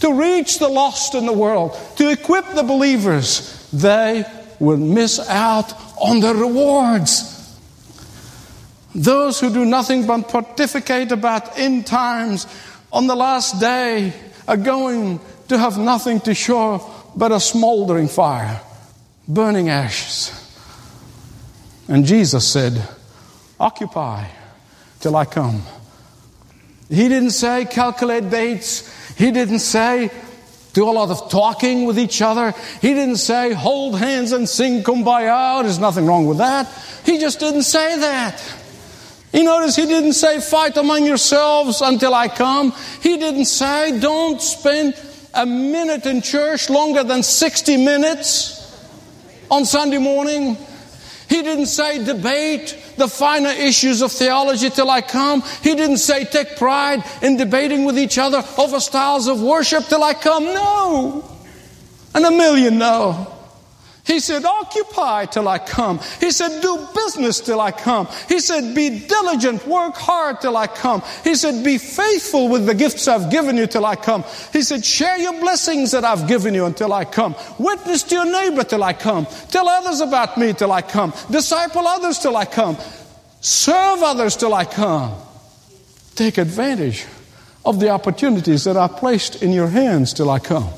to 0.00 0.12
reach 0.12 0.58
the 0.58 0.68
lost 0.68 1.14
in 1.14 1.26
the 1.26 1.32
world, 1.32 1.76
to 1.96 2.10
equip 2.10 2.54
the 2.54 2.62
believers, 2.62 3.68
they 3.72 4.24
will 4.58 4.76
miss 4.76 5.18
out 5.18 5.72
on 6.00 6.20
the 6.20 6.34
rewards. 6.34 7.32
Those 8.94 9.40
who 9.40 9.52
do 9.52 9.64
nothing 9.64 10.06
but 10.06 10.28
pontificate 10.28 11.12
about 11.12 11.58
end 11.58 11.86
times 11.86 12.46
on 12.92 13.06
the 13.06 13.16
last 13.16 13.60
day 13.60 14.12
are 14.48 14.56
going 14.56 15.20
to 15.48 15.58
have 15.58 15.78
nothing 15.78 16.20
to 16.20 16.34
show 16.34 16.90
but 17.14 17.32
a 17.32 17.40
smoldering 17.40 18.08
fire, 18.08 18.60
burning 19.28 19.68
ashes. 19.68 20.32
And 21.88 22.04
Jesus 22.04 22.50
said, 22.50 22.88
Occupy 23.58 24.26
till 25.00 25.16
I 25.16 25.24
come. 25.24 25.62
He 26.88 27.08
didn't 27.08 27.30
say 27.30 27.64
calculate 27.64 28.30
dates. 28.30 28.92
He 29.16 29.30
didn't 29.30 29.60
say 29.60 30.10
do 30.76 30.90
a 30.90 30.92
lot 30.92 31.10
of 31.10 31.30
talking 31.30 31.86
with 31.86 31.98
each 31.98 32.20
other. 32.20 32.52
He 32.82 32.92
didn't 32.92 33.16
say, 33.16 33.54
hold 33.54 33.98
hands 33.98 34.32
and 34.32 34.46
sing 34.46 34.82
kumbaya. 34.82 35.62
There's 35.62 35.78
nothing 35.78 36.04
wrong 36.04 36.26
with 36.26 36.36
that. 36.36 36.68
He 37.06 37.18
just 37.18 37.40
didn't 37.40 37.62
say 37.62 37.98
that. 37.98 38.42
You 39.32 39.44
notice 39.44 39.74
he 39.74 39.86
didn't 39.86 40.12
say, 40.12 40.38
fight 40.38 40.76
among 40.76 41.06
yourselves 41.06 41.80
until 41.80 42.12
I 42.12 42.28
come. 42.28 42.74
He 43.02 43.16
didn't 43.16 43.46
say, 43.46 43.98
don't 43.98 44.40
spend 44.42 44.94
a 45.32 45.46
minute 45.46 46.04
in 46.04 46.20
church 46.20 46.68
longer 46.68 47.02
than 47.02 47.22
60 47.22 47.78
minutes 47.78 48.62
on 49.50 49.64
Sunday 49.64 49.98
morning. 49.98 50.58
He 51.30 51.40
didn't 51.40 51.66
say, 51.66 52.04
debate 52.04 52.76
the 52.96 53.08
finer 53.08 53.50
issues 53.50 54.02
of 54.02 54.12
theology 54.12 54.70
till 54.70 54.90
I 54.90 55.00
come. 55.00 55.42
He 55.62 55.74
didn't 55.74 55.98
say 55.98 56.24
take 56.24 56.56
pride 56.56 57.04
in 57.22 57.36
debating 57.36 57.84
with 57.84 57.98
each 57.98 58.18
other 58.18 58.42
over 58.58 58.80
styles 58.80 59.28
of 59.28 59.40
worship 59.42 59.84
till 59.84 60.02
I 60.02 60.14
come. 60.14 60.44
No. 60.44 61.30
And 62.14 62.24
a 62.24 62.30
million 62.30 62.78
no. 62.78 63.35
He 64.06 64.20
said, 64.20 64.44
occupy 64.44 65.26
till 65.26 65.48
I 65.48 65.58
come. 65.58 65.98
He 66.20 66.30
said, 66.30 66.62
do 66.62 66.86
business 66.94 67.40
till 67.40 67.60
I 67.60 67.72
come. 67.72 68.06
He 68.28 68.38
said, 68.38 68.72
be 68.72 69.00
diligent, 69.00 69.66
work 69.66 69.96
hard 69.96 70.40
till 70.40 70.56
I 70.56 70.68
come. 70.68 71.02
He 71.24 71.34
said, 71.34 71.64
be 71.64 71.76
faithful 71.76 72.48
with 72.48 72.66
the 72.66 72.74
gifts 72.74 73.08
I've 73.08 73.32
given 73.32 73.56
you 73.56 73.66
till 73.66 73.84
I 73.84 73.96
come. 73.96 74.24
He 74.52 74.62
said, 74.62 74.84
share 74.84 75.18
your 75.18 75.40
blessings 75.40 75.90
that 75.90 76.04
I've 76.04 76.28
given 76.28 76.54
you 76.54 76.66
until 76.66 76.92
I 76.92 77.04
come. 77.04 77.34
Witness 77.58 78.04
to 78.04 78.14
your 78.14 78.30
neighbor 78.30 78.62
till 78.62 78.84
I 78.84 78.92
come. 78.92 79.26
Tell 79.50 79.68
others 79.68 80.00
about 80.00 80.38
me 80.38 80.52
till 80.52 80.70
I 80.70 80.82
come. 80.82 81.12
Disciple 81.28 81.86
others 81.86 82.20
till 82.20 82.36
I 82.36 82.44
come. 82.44 82.76
Serve 83.40 84.02
others 84.04 84.36
till 84.36 84.54
I 84.54 84.66
come. 84.66 85.14
Take 86.14 86.38
advantage 86.38 87.06
of 87.64 87.80
the 87.80 87.88
opportunities 87.88 88.64
that 88.64 88.76
are 88.76 88.88
placed 88.88 89.42
in 89.42 89.52
your 89.52 89.66
hands 89.66 90.14
till 90.14 90.30
I 90.30 90.38
come. 90.38 90.70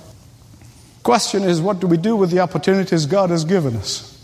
The 1.08 1.12
question 1.12 1.44
is, 1.44 1.58
what 1.58 1.80
do 1.80 1.86
we 1.86 1.96
do 1.96 2.16
with 2.16 2.30
the 2.30 2.40
opportunities 2.40 3.06
God 3.06 3.30
has 3.30 3.46
given 3.46 3.74
us? 3.76 4.14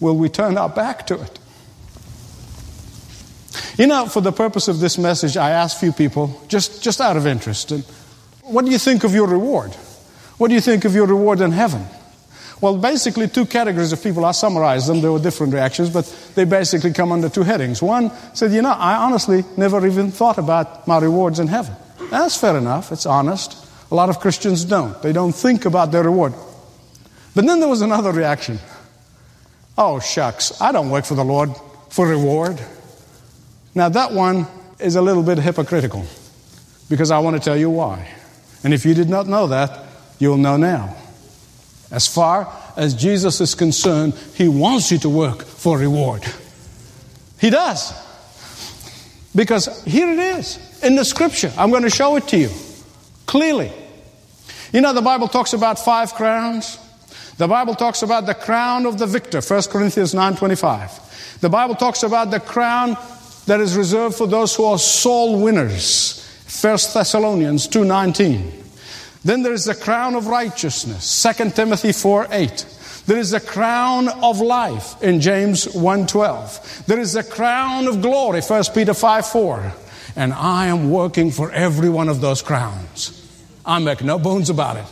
Will 0.00 0.16
we 0.16 0.30
turn 0.30 0.56
our 0.56 0.70
back 0.70 1.06
to 1.08 1.20
it? 1.20 1.38
You 3.76 3.86
know, 3.86 4.06
for 4.06 4.22
the 4.22 4.32
purpose 4.32 4.66
of 4.66 4.80
this 4.80 4.96
message, 4.96 5.36
I 5.36 5.50
asked 5.50 5.76
a 5.76 5.80
few 5.80 5.92
people, 5.92 6.40
just, 6.48 6.82
just 6.82 7.02
out 7.02 7.18
of 7.18 7.26
interest, 7.26 7.70
and 7.70 7.84
what 8.44 8.64
do 8.64 8.70
you 8.70 8.78
think 8.78 9.04
of 9.04 9.12
your 9.12 9.26
reward? 9.26 9.74
What 10.38 10.48
do 10.48 10.54
you 10.54 10.62
think 10.62 10.86
of 10.86 10.94
your 10.94 11.04
reward 11.04 11.42
in 11.42 11.52
heaven? 11.52 11.84
Well, 12.62 12.78
basically, 12.78 13.28
two 13.28 13.44
categories 13.44 13.92
of 13.92 14.02
people. 14.02 14.24
I 14.24 14.32
summarized 14.32 14.86
them. 14.86 15.02
There 15.02 15.12
were 15.12 15.18
different 15.18 15.52
reactions, 15.52 15.90
but 15.90 16.06
they 16.34 16.46
basically 16.46 16.94
come 16.94 17.12
under 17.12 17.28
two 17.28 17.42
headings. 17.42 17.82
One 17.82 18.10
said, 18.32 18.52
You 18.52 18.62
know, 18.62 18.72
I 18.72 18.94
honestly 18.94 19.44
never 19.58 19.86
even 19.86 20.10
thought 20.10 20.38
about 20.38 20.88
my 20.88 20.98
rewards 20.98 21.40
in 21.40 21.48
heaven. 21.48 21.76
That's 22.10 22.40
fair 22.40 22.56
enough. 22.56 22.90
It's 22.90 23.04
honest. 23.04 23.61
A 23.92 23.94
lot 23.94 24.08
of 24.08 24.20
Christians 24.20 24.64
don't. 24.64 25.00
They 25.02 25.12
don't 25.12 25.32
think 25.32 25.66
about 25.66 25.92
their 25.92 26.02
reward. 26.02 26.32
But 27.34 27.44
then 27.44 27.60
there 27.60 27.68
was 27.68 27.82
another 27.82 28.10
reaction. 28.10 28.58
Oh, 29.76 30.00
shucks. 30.00 30.58
I 30.62 30.72
don't 30.72 30.88
work 30.88 31.04
for 31.04 31.14
the 31.14 31.26
Lord 31.26 31.50
for 31.90 32.08
reward. 32.08 32.58
Now, 33.74 33.90
that 33.90 34.12
one 34.12 34.46
is 34.78 34.96
a 34.96 35.02
little 35.02 35.22
bit 35.22 35.36
hypocritical 35.36 36.06
because 36.88 37.10
I 37.10 37.18
want 37.18 37.36
to 37.36 37.42
tell 37.42 37.54
you 37.54 37.68
why. 37.68 38.08
And 38.64 38.72
if 38.72 38.86
you 38.86 38.94
did 38.94 39.10
not 39.10 39.26
know 39.26 39.48
that, 39.48 39.84
you'll 40.18 40.38
know 40.38 40.56
now. 40.56 40.96
As 41.90 42.08
far 42.08 42.50
as 42.78 42.94
Jesus 42.94 43.42
is 43.42 43.54
concerned, 43.54 44.14
He 44.36 44.48
wants 44.48 44.90
you 44.90 44.96
to 45.00 45.10
work 45.10 45.42
for 45.42 45.76
reward. 45.76 46.24
He 47.38 47.50
does. 47.50 47.92
Because 49.36 49.84
here 49.84 50.08
it 50.08 50.18
is 50.18 50.80
in 50.82 50.96
the 50.96 51.04
scripture. 51.04 51.52
I'm 51.58 51.68
going 51.68 51.82
to 51.82 51.90
show 51.90 52.16
it 52.16 52.26
to 52.28 52.38
you 52.38 52.48
clearly. 53.26 53.70
You 54.72 54.80
know, 54.80 54.94
the 54.94 55.02
Bible 55.02 55.28
talks 55.28 55.52
about 55.52 55.78
five 55.78 56.14
crowns. 56.14 56.78
The 57.36 57.46
Bible 57.46 57.74
talks 57.74 58.02
about 58.02 58.24
the 58.24 58.34
crown 58.34 58.86
of 58.86 58.98
the 58.98 59.06
victor, 59.06 59.42
1 59.42 59.62
Corinthians 59.64 60.14
9.25. 60.14 61.40
The 61.40 61.50
Bible 61.50 61.74
talks 61.74 62.02
about 62.02 62.30
the 62.30 62.40
crown 62.40 62.96
that 63.46 63.60
is 63.60 63.76
reserved 63.76 64.16
for 64.16 64.26
those 64.26 64.54
who 64.54 64.64
are 64.64 64.78
soul 64.78 65.42
winners. 65.42 66.26
1 66.46 66.94
Thessalonians 66.94 67.68
2:19. 67.68 68.50
Then 69.24 69.42
there 69.42 69.52
is 69.52 69.66
the 69.66 69.74
crown 69.74 70.14
of 70.14 70.26
righteousness, 70.28 71.04
2 71.04 71.54
Timothy 71.54 71.92
4:8. 71.92 72.64
There 73.06 73.18
is 73.18 73.30
the 73.30 73.40
crown 73.40 74.08
of 74.08 74.40
life 74.40 74.94
in 75.02 75.20
James 75.20 75.66
1:12. 75.66 76.60
There 76.86 77.00
is 77.00 77.12
the 77.12 77.22
crown 77.22 77.88
of 77.88 78.00
glory, 78.00 78.40
1 78.40 78.72
Peter 78.72 78.94
5:4. 78.94 79.74
And 80.16 80.32
I 80.32 80.66
am 80.66 80.90
working 80.90 81.30
for 81.30 81.50
every 81.50 81.88
one 81.88 82.08
of 82.08 82.20
those 82.20 82.42
crowns. 82.42 83.21
I 83.64 83.78
make 83.78 84.02
no 84.02 84.18
bones 84.18 84.50
about 84.50 84.76
it. 84.76 84.84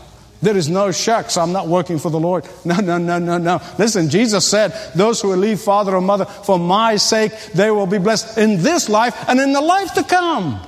There 0.43 0.57
is 0.57 0.71
no 0.71 0.91
shucks, 0.91 1.37
I'm 1.37 1.53
not 1.53 1.69
working 1.69 1.99
for 1.99 2.11
the 2.11 2.19
Lord. 2.19 2.49
No, 2.65 2.77
no, 2.77 2.97
no, 2.97 3.19
no, 3.19 3.37
no. 3.37 3.61
Listen, 3.79 4.09
Jesus 4.09 4.47
said, 4.47 4.73
Those 4.95 5.21
who 5.21 5.29
will 5.29 5.37
leave 5.37 5.61
father 5.61 5.95
or 5.95 6.01
mother 6.01 6.25
for 6.25 6.59
my 6.59 6.97
sake, 6.97 7.33
they 7.55 7.71
will 7.71 7.87
be 7.87 7.99
blessed 7.99 8.39
in 8.39 8.63
this 8.63 8.89
life 8.89 9.29
and 9.29 9.39
in 9.39 9.53
the 9.53 9.61
life 9.61 9.93
to 9.95 10.03
come. 10.03 10.61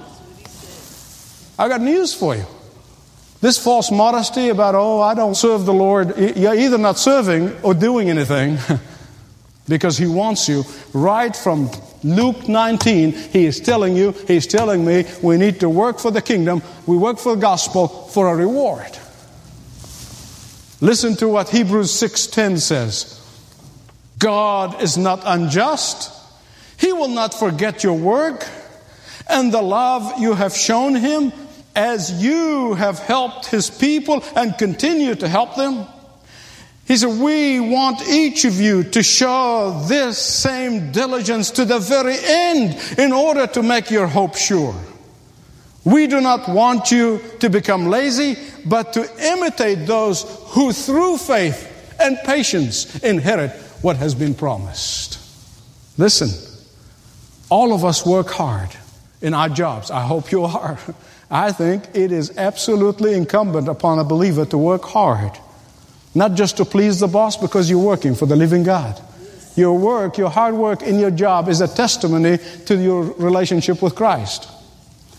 I've 1.58 1.70
got 1.70 1.80
news 1.80 2.12
for 2.12 2.36
you. 2.36 2.44
This 3.40 3.58
false 3.58 3.90
modesty 3.90 4.50
about, 4.50 4.74
oh, 4.74 5.00
I 5.00 5.14
don't 5.14 5.34
serve 5.34 5.64
the 5.64 5.72
Lord, 5.72 6.16
you're 6.18 6.54
either 6.54 6.78
not 6.78 6.98
serving 6.98 7.56
or 7.62 7.74
doing 7.74 8.10
anything 8.10 8.58
because 9.68 9.96
He 9.96 10.06
wants 10.06 10.48
you. 10.48 10.64
Right 10.92 11.34
from 11.34 11.70
Luke 12.04 12.48
19, 12.48 13.12
He 13.12 13.46
is 13.46 13.60
telling 13.60 13.96
you, 13.96 14.12
He's 14.26 14.46
telling 14.46 14.84
me, 14.84 15.04
we 15.22 15.36
need 15.36 15.60
to 15.60 15.68
work 15.68 15.98
for 15.98 16.10
the 16.10 16.22
kingdom, 16.22 16.62
we 16.86 16.96
work 16.96 17.18
for 17.18 17.34
the 17.34 17.40
gospel 17.40 17.88
for 17.88 18.28
a 18.28 18.36
reward. 18.36 18.98
Listen 20.80 21.14
to 21.16 21.28
what 21.28 21.48
Hebrews 21.48 21.92
6:10 21.92 22.58
says. 22.58 23.20
God 24.18 24.82
is 24.82 24.96
not 24.96 25.22
unjust. 25.24 26.10
He 26.76 26.92
will 26.92 27.08
not 27.08 27.34
forget 27.34 27.84
your 27.84 27.94
work 27.94 28.46
and 29.28 29.52
the 29.52 29.62
love 29.62 30.20
you 30.20 30.34
have 30.34 30.54
shown 30.56 30.94
him 30.94 31.32
as 31.74 32.22
you 32.22 32.74
have 32.74 32.98
helped 32.98 33.46
his 33.46 33.70
people 33.70 34.22
and 34.36 34.56
continue 34.58 35.14
to 35.14 35.28
help 35.28 35.56
them. 35.56 35.86
He 36.86 36.96
said, 36.96 37.20
We 37.20 37.60
want 37.60 38.06
each 38.08 38.44
of 38.44 38.60
you 38.60 38.84
to 38.84 39.02
show 39.02 39.82
this 39.86 40.18
same 40.18 40.92
diligence 40.92 41.50
to 41.52 41.64
the 41.64 41.78
very 41.78 42.16
end 42.22 42.78
in 42.98 43.12
order 43.12 43.46
to 43.48 43.62
make 43.62 43.90
your 43.90 44.06
hope 44.06 44.36
sure. 44.36 44.74
We 45.84 46.06
do 46.06 46.20
not 46.20 46.48
want 46.48 46.92
you 46.92 47.20
to 47.40 47.50
become 47.50 47.86
lazy, 47.86 48.36
but 48.64 48.92
to 48.92 49.08
imitate 49.32 49.86
those 49.86 50.24
who 50.48 50.72
through 50.72 51.18
faith 51.18 51.68
and 52.00 52.18
patience 52.24 53.02
inherit 53.02 53.50
what 53.82 53.96
has 53.96 54.14
been 54.14 54.34
promised. 54.34 55.18
Listen, 55.98 56.30
all 57.50 57.72
of 57.72 57.84
us 57.84 58.06
work 58.06 58.30
hard 58.30 58.70
in 59.20 59.34
our 59.34 59.48
jobs. 59.48 59.90
I 59.90 60.02
hope 60.02 60.30
you 60.32 60.44
are. 60.44 60.78
I 61.30 61.50
think 61.50 61.84
it 61.94 62.12
is 62.12 62.36
absolutely 62.36 63.14
incumbent 63.14 63.66
upon 63.66 63.98
a 63.98 64.04
believer 64.04 64.44
to 64.46 64.58
work 64.58 64.84
hard, 64.84 65.32
not 66.14 66.34
just 66.34 66.58
to 66.58 66.64
please 66.64 67.00
the 67.00 67.08
boss 67.08 67.36
because 67.36 67.70
you're 67.70 67.78
working 67.78 68.14
for 68.14 68.26
the 68.26 68.36
living 68.36 68.62
God. 68.62 69.00
Your 69.56 69.78
work, 69.78 70.18
your 70.18 70.30
hard 70.30 70.54
work 70.54 70.82
in 70.82 70.98
your 70.98 71.10
job 71.10 71.48
is 71.48 71.60
a 71.60 71.68
testimony 71.68 72.38
to 72.66 72.76
your 72.76 73.02
relationship 73.02 73.82
with 73.82 73.94
Christ. 73.94 74.48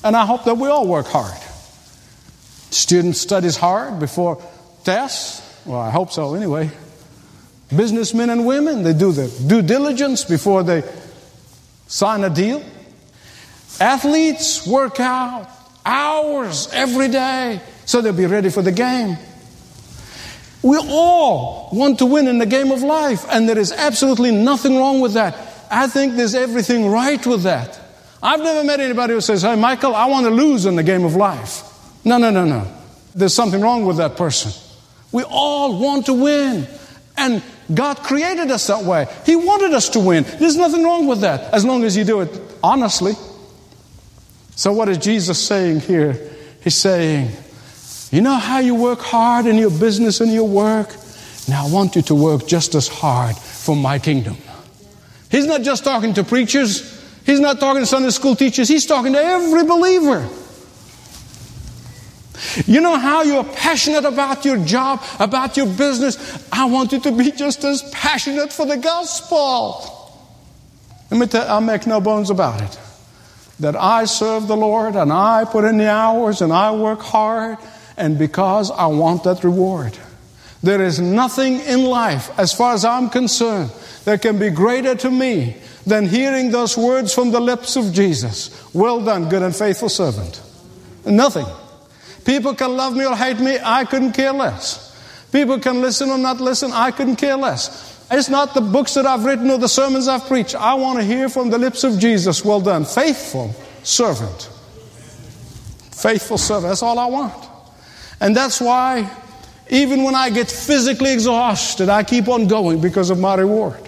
And 0.04 0.16
I 0.16 0.26
hope 0.26 0.44
that 0.46 0.58
we 0.58 0.68
all 0.70 0.88
work 0.88 1.08
hard. 1.08 1.40
Student 2.72 3.16
studies 3.16 3.56
hard 3.56 4.00
before 4.00 4.42
tests. 4.84 5.42
Well, 5.66 5.80
I 5.80 5.92
hope 5.92 6.12
so 6.12 6.34
anyway. 6.34 6.72
Businessmen 7.76 8.30
and 8.30 8.46
women, 8.46 8.84
they 8.84 8.94
do 8.94 9.12
the 9.12 9.28
due 9.48 9.62
diligence 9.62 10.26
before 10.26 10.64
they 10.64 10.84
sign 11.88 12.24
a 12.24 12.30
deal. 12.30 12.64
Athletes 13.80 14.68
work 14.68 15.00
out 15.00 15.50
hours 15.86 16.70
every 16.74 17.08
day 17.08 17.62
so 17.86 18.02
they'll 18.02 18.14
be 18.14 18.26
ready 18.26 18.50
for 18.50 18.62
the 18.62 18.72
game. 18.72 19.18
We 20.64 20.78
all 20.78 21.70
want 21.74 22.00
to 22.00 22.06
win 22.06 22.28
in 22.28 22.38
the 22.38 22.46
game 22.46 22.72
of 22.72 22.82
life, 22.82 23.26
and 23.30 23.48
there 23.48 23.60
is 23.60 23.72
absolutely 23.72 24.32
nothing 24.32 24.78
wrong 24.78 25.02
with 25.02 25.14
that. 25.14 25.36
I 25.70 25.88
think 25.88 26.16
there's 26.16 26.36
everything 26.36 26.90
right 26.90 27.26
with 27.28 27.44
that. 27.44 27.80
I've 28.22 28.40
never 28.40 28.64
met 28.64 28.80
anybody 28.80 29.14
who 29.14 29.22
says, 29.22 29.42
Hey, 29.42 29.56
Michael, 29.58 29.94
I 29.94 30.06
want 30.06 30.26
to 30.26 30.32
lose 30.32 30.66
in 30.66 30.78
the 30.78 30.84
game 30.84 31.04
of 31.04 31.16
life. 31.16 31.64
No, 32.06 32.18
no, 32.18 32.30
no, 32.30 32.46
no. 32.46 32.66
There's 33.14 33.34
something 33.34 33.60
wrong 33.60 33.86
with 33.86 33.98
that 33.98 34.16
person. 34.16 34.52
We 35.12 35.24
all 35.24 35.80
want 35.80 36.06
to 36.06 36.14
win. 36.14 36.68
And 37.18 37.44
God 37.74 37.98
created 37.98 38.50
us 38.50 38.68
that 38.68 38.84
way. 38.84 39.08
He 39.26 39.36
wanted 39.36 39.74
us 39.74 39.90
to 39.90 40.00
win. 40.00 40.24
There's 40.40 40.56
nothing 40.56 40.84
wrong 40.84 41.08
with 41.08 41.22
that 41.22 41.54
as 41.54 41.66
long 41.66 41.84
as 41.84 41.96
you 41.98 42.06
do 42.06 42.22
it 42.22 42.42
honestly. 42.64 43.14
So, 44.56 44.72
what 44.72 44.90
is 44.90 44.98
Jesus 44.98 45.46
saying 45.46 45.82
here? 45.82 46.32
He's 46.64 46.76
saying, 46.76 47.32
You 48.14 48.22
know 48.22 48.36
how 48.36 48.60
you 48.60 48.76
work 48.76 49.00
hard 49.00 49.48
in 49.48 49.56
your 49.56 49.72
business 49.72 50.22
and 50.22 50.32
your 50.32 50.48
work? 50.48 50.96
Now, 51.50 51.66
I 51.66 51.72
want 51.72 51.96
you 51.96 52.04
to 52.04 52.14
work 52.14 52.46
just 52.46 52.76
as 52.76 52.88
hard 52.88 53.36
for 53.36 53.76
my 53.76 53.98
kingdom. 53.98 54.38
He's 55.32 55.48
not 55.48 55.64
just 55.64 55.84
talking 55.84 56.14
to 56.14 56.24
preachers, 56.24 57.04
he's 57.26 57.40
not 57.40 57.60
talking 57.60 57.82
to 57.82 57.88
Sunday 57.88 58.12
school 58.12 58.36
teachers, 58.36 58.70
he's 58.70 58.86
talking 58.86 59.14
to 59.14 59.20
every 59.20 59.64
believer. 59.64 60.30
You 62.68 62.82
know 62.82 62.98
how 62.98 63.24
you're 63.24 63.44
passionate 63.44 64.06
about 64.06 64.46
your 64.46 64.64
job, 64.64 65.04
about 65.20 65.58
your 65.58 65.66
business? 65.66 66.48
I 66.52 66.66
want 66.66 66.92
you 66.92 67.00
to 67.00 67.12
be 67.12 67.32
just 67.32 67.64
as 67.64 67.82
passionate 67.90 68.54
for 68.54 68.68
the 68.68 68.78
gospel. 68.78 69.90
Let 71.10 71.20
me 71.20 71.26
tell, 71.26 71.50
I'll 71.50 71.62
make 71.62 71.88
no 71.88 72.00
bones 72.00 72.30
about 72.30 72.62
it. 72.62 72.80
That 73.60 73.76
I 73.76 74.06
serve 74.06 74.48
the 74.48 74.56
Lord 74.56 74.96
and 74.96 75.12
I 75.12 75.46
put 75.46 75.66
in 75.66 75.80
the 75.80 75.90
hours 75.90 76.42
and 76.42 76.54
I 76.54 76.76
work 76.76 77.00
hard, 77.00 77.58
and 77.98 78.18
because 78.18 78.72
I 78.72 78.88
want 78.88 79.24
that 79.24 79.44
reward. 79.44 79.98
There 80.62 80.82
is 80.82 81.00
nothing 81.00 81.60
in 81.62 81.84
life, 81.84 82.32
as 82.40 82.54
far 82.54 82.74
as 82.74 82.86
I'm 82.86 83.10
concerned, 83.10 83.72
that 84.06 84.22
can 84.22 84.40
be 84.40 84.50
greater 84.50 84.96
to 84.96 85.12
me 85.12 85.58
than 85.86 86.08
hearing 86.08 86.52
those 86.52 86.78
words 86.78 87.14
from 87.14 87.32
the 87.32 87.42
lips 87.42 87.76
of 87.76 87.94
Jesus 87.94 88.74
Well 88.74 89.04
done, 89.04 89.28
good 89.30 89.44
and 89.44 89.56
faithful 89.56 89.90
servant. 89.90 90.42
Nothing. 91.06 91.46
People 92.24 92.56
can 92.56 92.78
love 92.78 92.96
me 92.96 93.06
or 93.06 93.16
hate 93.16 93.40
me, 93.40 93.58
I 93.62 93.84
couldn't 93.84 94.14
care 94.14 94.32
less. 94.32 94.90
People 95.34 95.60
can 95.60 95.82
listen 95.82 96.10
or 96.10 96.18
not 96.18 96.40
listen, 96.40 96.72
I 96.72 96.92
couldn't 96.92 97.18
care 97.18 97.36
less. 97.36 98.06
It's 98.10 98.30
not 98.30 98.54
the 98.54 98.62
books 98.62 98.94
that 98.94 99.06
I've 99.06 99.26
written 99.26 99.50
or 99.50 99.58
the 99.58 99.68
sermons 99.68 100.08
I've 100.08 100.28
preached. 100.28 100.56
I 100.56 100.76
want 100.76 101.00
to 101.00 101.06
hear 101.06 101.28
from 101.28 101.50
the 101.50 101.58
lips 101.58 101.84
of 101.84 102.00
Jesus, 102.00 102.46
well 102.46 102.62
done, 102.62 102.86
faithful 102.86 103.54
servant. 103.84 104.50
Faithful 105.92 106.38
servant, 106.38 106.70
that's 106.70 106.84
all 106.84 107.00
I 107.00 107.08
want. 107.08 107.53
And 108.24 108.34
that's 108.34 108.62
why, 108.62 109.12
even 109.70 110.04
when 110.04 110.16
I 110.16 110.30
get 110.30 110.50
physically 110.50 111.12
exhausted, 111.12 111.90
I 111.90 112.04
keep 112.04 112.30
on 112.30 112.48
going 112.48 112.80
because 112.80 113.10
of 113.10 113.20
my 113.20 113.36
reward. 113.36 113.82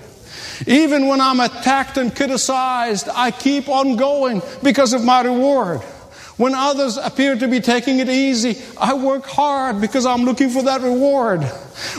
Even 0.67 1.08
when 1.08 1.21
I'm 1.21 1.39
attacked 1.39 1.95
and 1.95 2.13
criticized, 2.13 3.08
I 3.08 3.32
keep 3.32 3.69
on 3.69 3.95
going 3.95 4.41
because 4.62 4.91
of 4.91 5.06
my 5.06 5.21
reward. 5.21 5.80
When 6.38 6.54
others 6.54 6.98
appear 6.98 7.38
to 7.38 7.48
be 7.48 7.62
taking 7.62 8.00
it 8.00 8.10
easy, 8.10 8.62
I 8.78 8.93
work 8.93 9.26
hard 9.26 9.80
because 9.80 10.06
I'm 10.06 10.24
looking 10.24 10.50
for 10.50 10.63
that 10.63 10.82
reward. 10.82 11.43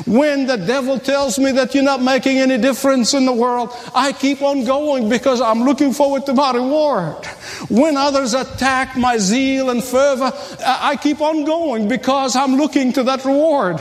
When 0.07 0.46
the 0.46 0.57
devil 0.57 0.99
tells 0.99 1.38
me 1.38 1.53
that 1.53 1.75
you're 1.75 1.85
not 1.85 2.03
making 2.03 2.38
any 2.38 2.59
difference 2.59 3.14
in 3.14 3.25
the 3.25 3.33
world, 3.33 3.70
I 3.94 4.12
keep 4.12 4.42
on 4.42 4.64
going 4.64 5.09
because 5.09 5.40
I'm 5.40 5.62
looking 5.62 5.92
forward 5.94 6.27
to 6.27 6.35
my 6.35 6.53
reward. 6.53 7.25
When 7.68 7.96
others 7.96 8.35
attack 8.35 8.96
my 8.96 9.16
zeal 9.16 9.70
and 9.70 9.83
fervor, 9.83 10.33
I 10.64 10.96
keep 10.96 11.22
on 11.22 11.44
going 11.44 11.88
because 11.88 12.37
I'm 12.37 12.57
looking 12.57 12.92
to 12.94 13.03
that 13.05 13.25
reward. 13.25 13.81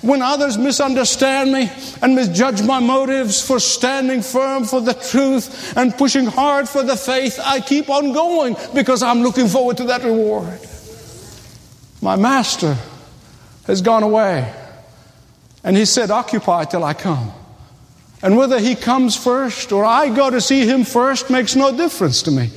When 0.00 0.22
others 0.22 0.56
misunderstand 0.56 1.52
me 1.52 1.70
and 2.00 2.14
misjudge 2.14 2.62
my 2.62 2.80
motives 2.80 3.46
for 3.46 3.60
standing 3.60 4.22
firm 4.22 4.64
for 4.64 4.80
the 4.80 4.94
truth 4.94 5.76
and 5.76 5.96
pushing 5.96 6.24
hard 6.24 6.68
for 6.68 6.82
the 6.82 6.96
faith, 6.96 7.38
I 7.42 7.60
keep 7.60 7.90
on 7.90 8.12
going 8.12 8.56
because 8.74 9.02
I'm 9.02 9.22
looking 9.22 9.48
forward 9.48 9.76
to 9.78 9.84
that 9.84 9.91
reward. 10.02 10.58
My 12.00 12.16
master 12.16 12.76
has 13.66 13.82
gone 13.82 14.02
away 14.02 14.52
and 15.62 15.76
he 15.76 15.84
said, 15.84 16.10
Occupy 16.10 16.64
till 16.64 16.84
I 16.84 16.94
come. 16.94 17.32
And 18.22 18.36
whether 18.36 18.58
he 18.58 18.74
comes 18.74 19.16
first 19.16 19.72
or 19.72 19.84
I 19.84 20.08
go 20.14 20.30
to 20.30 20.40
see 20.40 20.66
him 20.66 20.84
first 20.84 21.30
makes 21.30 21.56
no 21.56 21.76
difference 21.76 22.22
to 22.22 22.30
me. 22.30 22.50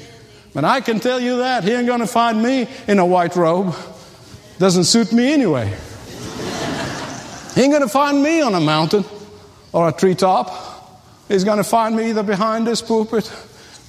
But 0.53 0.63
I 0.63 0.79
can 0.81 0.99
tell 0.99 1.19
you 1.19 1.37
that 1.37 1.63
he 1.63 1.71
ain't 1.71 1.87
going 1.87 1.99
to 1.99 2.07
find 2.07 2.41
me 2.41 2.67
in 2.87 2.99
a 2.99 3.05
white 3.05 3.35
robe. 3.35 3.75
Doesn't 4.57 4.85
suit 4.85 5.11
me 5.11 5.33
anyway. 5.33 5.67
He 7.55 7.61
ain't 7.61 7.71
going 7.71 7.81
to 7.81 7.89
find 7.89 8.21
me 8.21 8.41
on 8.41 8.53
a 8.53 8.59
mountain 8.61 9.05
or 9.73 9.89
a 9.89 9.91
treetop. 9.91 10.49
He's 11.27 11.43
going 11.43 11.57
to 11.57 11.63
find 11.63 11.95
me 11.95 12.09
either 12.09 12.23
behind 12.23 12.67
this 12.67 12.81
pulpit, 12.81 13.31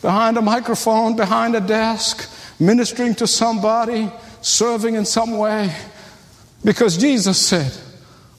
behind 0.03 0.39
a 0.39 0.43
microphone, 0.43 1.15
behind 1.15 1.55
a 1.55 1.61
desk, 1.61 2.29
ministering 2.59 3.14
to 3.16 3.27
somebody, 3.27 4.11
serving 4.40 4.95
in 4.95 5.05
some 5.05 5.38
way. 5.38 5.75
Because 6.64 6.97
Jesus 6.97 7.38
said, 7.38 7.73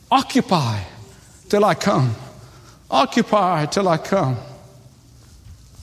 Occupy 0.10 0.82
till 1.50 1.66
I 1.66 1.76
come. 1.76 2.16
Occupy 2.90 3.66
till 3.66 3.88
I 3.88 3.98
come. 3.98 4.38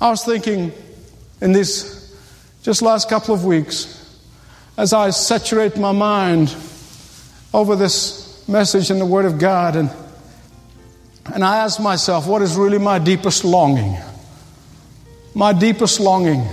I 0.00 0.10
was 0.10 0.24
thinking 0.24 0.72
in 1.40 1.52
these 1.52 2.16
just 2.62 2.80
last 2.80 3.08
couple 3.08 3.34
of 3.34 3.44
weeks, 3.44 4.18
as 4.76 4.92
I 4.92 5.10
saturate 5.10 5.76
my 5.76 5.92
mind 5.92 6.54
over 7.52 7.76
this 7.76 8.46
message 8.48 8.90
in 8.90 8.98
the 8.98 9.06
Word 9.06 9.26
of 9.26 9.38
God, 9.38 9.76
and, 9.76 9.90
and 11.32 11.44
I 11.44 11.58
asked 11.58 11.80
myself, 11.80 12.26
what 12.26 12.42
is 12.42 12.56
really 12.56 12.78
my 12.78 12.98
deepest 12.98 13.44
longing? 13.44 13.96
My 15.34 15.52
deepest 15.52 16.00
longing. 16.00 16.46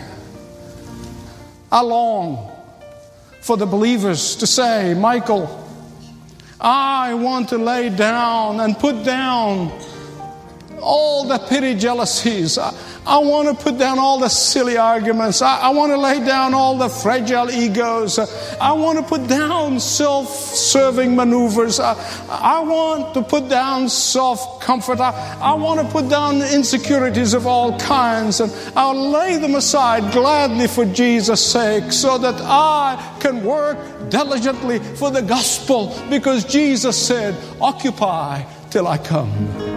I 1.72 1.82
long 1.82 2.52
for 3.42 3.56
the 3.56 3.66
believers 3.66 4.36
to 4.38 4.48
say, 4.48 4.94
Michael, 4.94 5.58
I 6.60 7.14
want 7.14 7.50
to 7.50 7.58
lay 7.58 7.90
down 7.90 8.60
and 8.60 8.78
put 8.78 9.04
down 9.06 9.72
all 10.82 11.28
the 11.28 11.40
petty 11.40 11.76
jealousies. 11.76 12.58
I, 12.58 12.74
I 13.06 13.18
want 13.18 13.48
to 13.48 13.64
put 13.64 13.80
down 13.80 13.98
all 13.98 14.20
the 14.20 14.30
silly 14.30 14.78
arguments. 14.78 15.42
I, 15.42 15.62
I, 15.62 15.70
want 15.70 15.92
to 15.92 15.98
lay 15.98 16.24
down 16.24 16.54
all 16.54 16.78
the 16.78 16.88
fragile 16.88 17.50
egos. 17.50 18.20
I 18.20 18.74
want 18.74 19.00
to 19.00 19.04
put 19.04 19.28
down 19.28 19.80
self 19.80 20.30
serving 20.30 21.16
maneuvers. 21.16 21.80
I, 21.80 21.94
I, 22.30 22.60
want 22.60 23.16
to 23.16 23.24
put 23.24 23.50
down 23.50 23.90
self 23.90 24.62
comfort. 24.62 25.00
I, 25.00 25.40
I 25.42 25.54
want 25.54 25.80
to 25.80 25.88
put 25.88 26.10
down 26.10 26.44
insecurities 26.44 27.34
of 27.34 27.48
all 27.48 27.78
kinds. 27.80 28.40
And 28.40 28.54
I'll 28.76 29.10
lay 29.10 29.38
them 29.38 29.56
aside 29.56 30.14
gladly 30.14 30.68
for 30.68 30.86
Jesus' 30.86 31.52
sake 31.52 31.92
so 31.92 32.20
that 32.20 32.36
I 32.38 33.18
can 33.20 33.44
work 33.44 33.80
diligently 34.10 34.78
for 34.78 35.10
the 35.10 35.24
gospel 35.24 36.00
because 36.12 36.46
Jesus 36.46 37.04
said, 37.04 37.36
Occupy 37.60 38.44
till 38.70 38.88
I 38.88 39.00
come. 39.00 39.71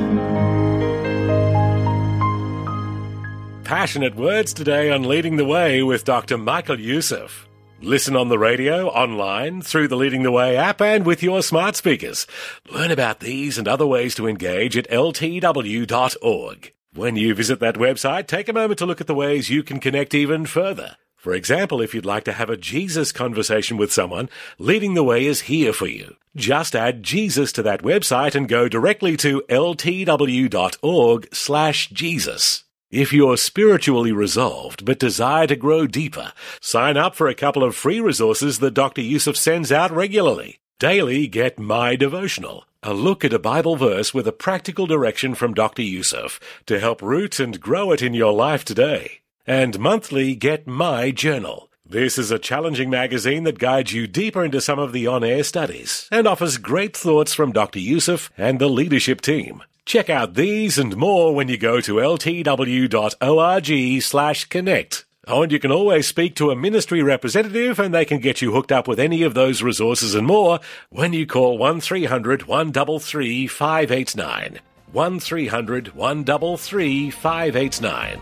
Passionate 3.75 4.15
words 4.15 4.55
today 4.55 4.93
on 4.93 5.03
Leading 5.03 5.35
the 5.35 5.45
Way 5.45 5.83
with 5.83 6.05
Dr. 6.05 6.39
Michael 6.39 6.79
Youssef. 6.79 7.49
Listen 7.81 8.15
on 8.15 8.29
the 8.29 8.39
radio, 8.39 8.87
online, 8.87 9.63
through 9.63 9.89
the 9.89 9.97
Leading 9.97 10.23
the 10.23 10.31
Way 10.31 10.57
app, 10.57 10.81
and 10.81 11.05
with 11.05 11.25
your 11.25 11.43
smart 11.43 11.75
speakers. 11.75 12.25
Learn 12.71 12.93
about 12.93 13.19
these 13.19 13.59
and 13.59 13.67
other 13.67 13.85
ways 13.85 14.15
to 14.15 14.29
engage 14.29 14.77
at 14.77 14.89
ltw.org. 14.91 16.73
When 16.95 17.17
you 17.17 17.35
visit 17.35 17.59
that 17.59 17.75
website, 17.75 18.29
take 18.29 18.49
a 18.49 18.53
moment 18.53 18.79
to 18.79 18.87
look 18.87 19.01
at 19.01 19.09
the 19.09 19.15
ways 19.15 19.51
you 19.51 19.65
can 19.65 19.81
connect 19.81 20.15
even 20.15 20.47
further. 20.47 20.97
For 21.17 21.35
example, 21.35 21.81
if 21.81 21.97
you'd 21.97 22.07
like 22.07 22.23
to 22.27 22.33
have 22.33 22.51
a 22.51 22.57
Jesus 22.57 23.11
conversation 23.11 23.77
with 23.77 23.93
someone, 23.93 24.31
Leading 24.57 24.95
the 24.95 25.03
Way 25.03 25.27
is 25.27 25.41
here 25.43 25.73
for 25.73 25.89
you. 25.89 26.15
Just 26.37 26.77
add 26.77 27.03
Jesus 27.03 27.51
to 27.51 27.63
that 27.65 27.83
website 27.83 28.37
and 28.37 28.49
go 28.49 28.69
directly 28.69 29.17
to 29.17 29.43
ltw.org 29.49 31.29
slash 31.35 31.91
Jesus. 31.91 32.64
If 32.97 33.13
you're 33.13 33.37
spiritually 33.37 34.13
resolved 34.13 34.85
but 34.85 35.01
desire 35.01 35.49
to 35.49 35.57
grow 35.57 35.89
deeper, 35.89 36.33
sign 36.61 36.97
up 36.97 37.17
for 37.17 37.27
a 37.27 37.35
couple 37.35 37.65
of 37.65 37.75
free 37.75 37.99
resources 37.99 38.61
that 38.61 38.75
Dr. 38.75 39.01
Youssef 39.01 39.37
sends 39.37 39.73
out 39.73 39.91
regularly. 39.91 40.61
Daily, 40.79 41.27
get 41.27 41.59
My 41.59 41.97
Devotional, 41.97 42.67
a 42.85 42.95
look 42.95 43.25
at 43.25 43.33
a 43.33 43.41
Bible 43.41 43.75
verse 43.75 44.15
with 44.15 44.29
a 44.29 44.33
practical 44.33 44.87
direction 44.87 45.35
from 45.35 45.55
Dr. 45.55 45.83
Youssef 45.83 46.39
to 46.67 46.79
help 46.79 47.03
root 47.03 47.41
and 47.41 47.61
grow 47.61 47.91
it 47.91 48.01
in 48.01 48.15
your 48.15 48.33
life 48.33 48.65
today. 48.65 49.23
And 49.45 49.81
monthly, 49.81 50.37
get 50.37 50.69
My 50.69 51.11
Journal. 51.11 51.71
This 51.85 52.17
is 52.17 52.31
a 52.31 52.39
challenging 52.39 52.91
magazine 52.91 53.43
that 53.43 53.59
guides 53.59 53.93
you 53.93 54.07
deeper 54.07 54.45
into 54.45 54.61
some 54.61 54.79
of 54.79 54.93
the 54.93 55.09
on-air 55.09 55.43
studies 55.43 56.09
and 56.13 56.29
offers 56.29 56.59
great 56.59 56.97
thoughts 56.97 57.35
from 57.35 57.51
Dr. 57.51 57.81
Youssef 57.81 58.31
and 58.39 58.61
the 58.61 58.71
leadership 58.71 59.21
team. 59.21 59.65
Check 59.87 60.09
out 60.09 60.35
these 60.35 60.79
and 60.79 60.97
more 60.97 61.35
when 61.35 61.49
you 61.49 61.59
go 61.59 61.81
to 61.83 61.97
ltw.org 61.97 64.03
slash 64.03 64.45
connect. 64.47 65.05
Oh, 65.27 65.43
and 65.43 65.53
you 65.53 65.59
can 65.59 65.73
always 65.73 66.07
speak 66.07 66.35
to 66.37 66.51
a 66.51 66.57
ministry 66.57 67.03
representative 67.03 67.79
and 67.79 67.95
they 67.95 68.05
can 68.05 68.19
get 68.19 68.43
you 68.43 68.53
hooked 68.53 68.73
up 68.73 68.89
with 68.89 68.99
any 68.99 69.23
of 69.23 69.35
those 69.35 69.63
resources 69.63 70.15
and 70.15 70.27
more 70.27 70.61
when 70.91 71.13
you 71.13 71.27
call 71.27 71.59
1300 71.59 72.47
133 72.47 73.47
589. 73.47 74.61
1300 74.93 75.95
133 75.95 77.11
589. 77.11 78.21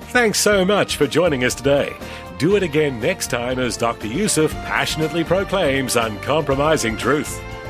Thanks 0.00 0.40
so 0.40 0.64
much 0.64 0.96
for 0.96 1.06
joining 1.06 1.44
us 1.44 1.54
today. 1.54 1.94
Do 2.38 2.56
it 2.56 2.62
again 2.62 3.00
next 3.00 3.28
time 3.28 3.58
as 3.58 3.76
Dr. 3.76 4.06
Youssef 4.06 4.52
passionately 4.52 5.24
proclaims 5.24 5.96
uncompromising 5.96 6.96
truth. 6.96 7.42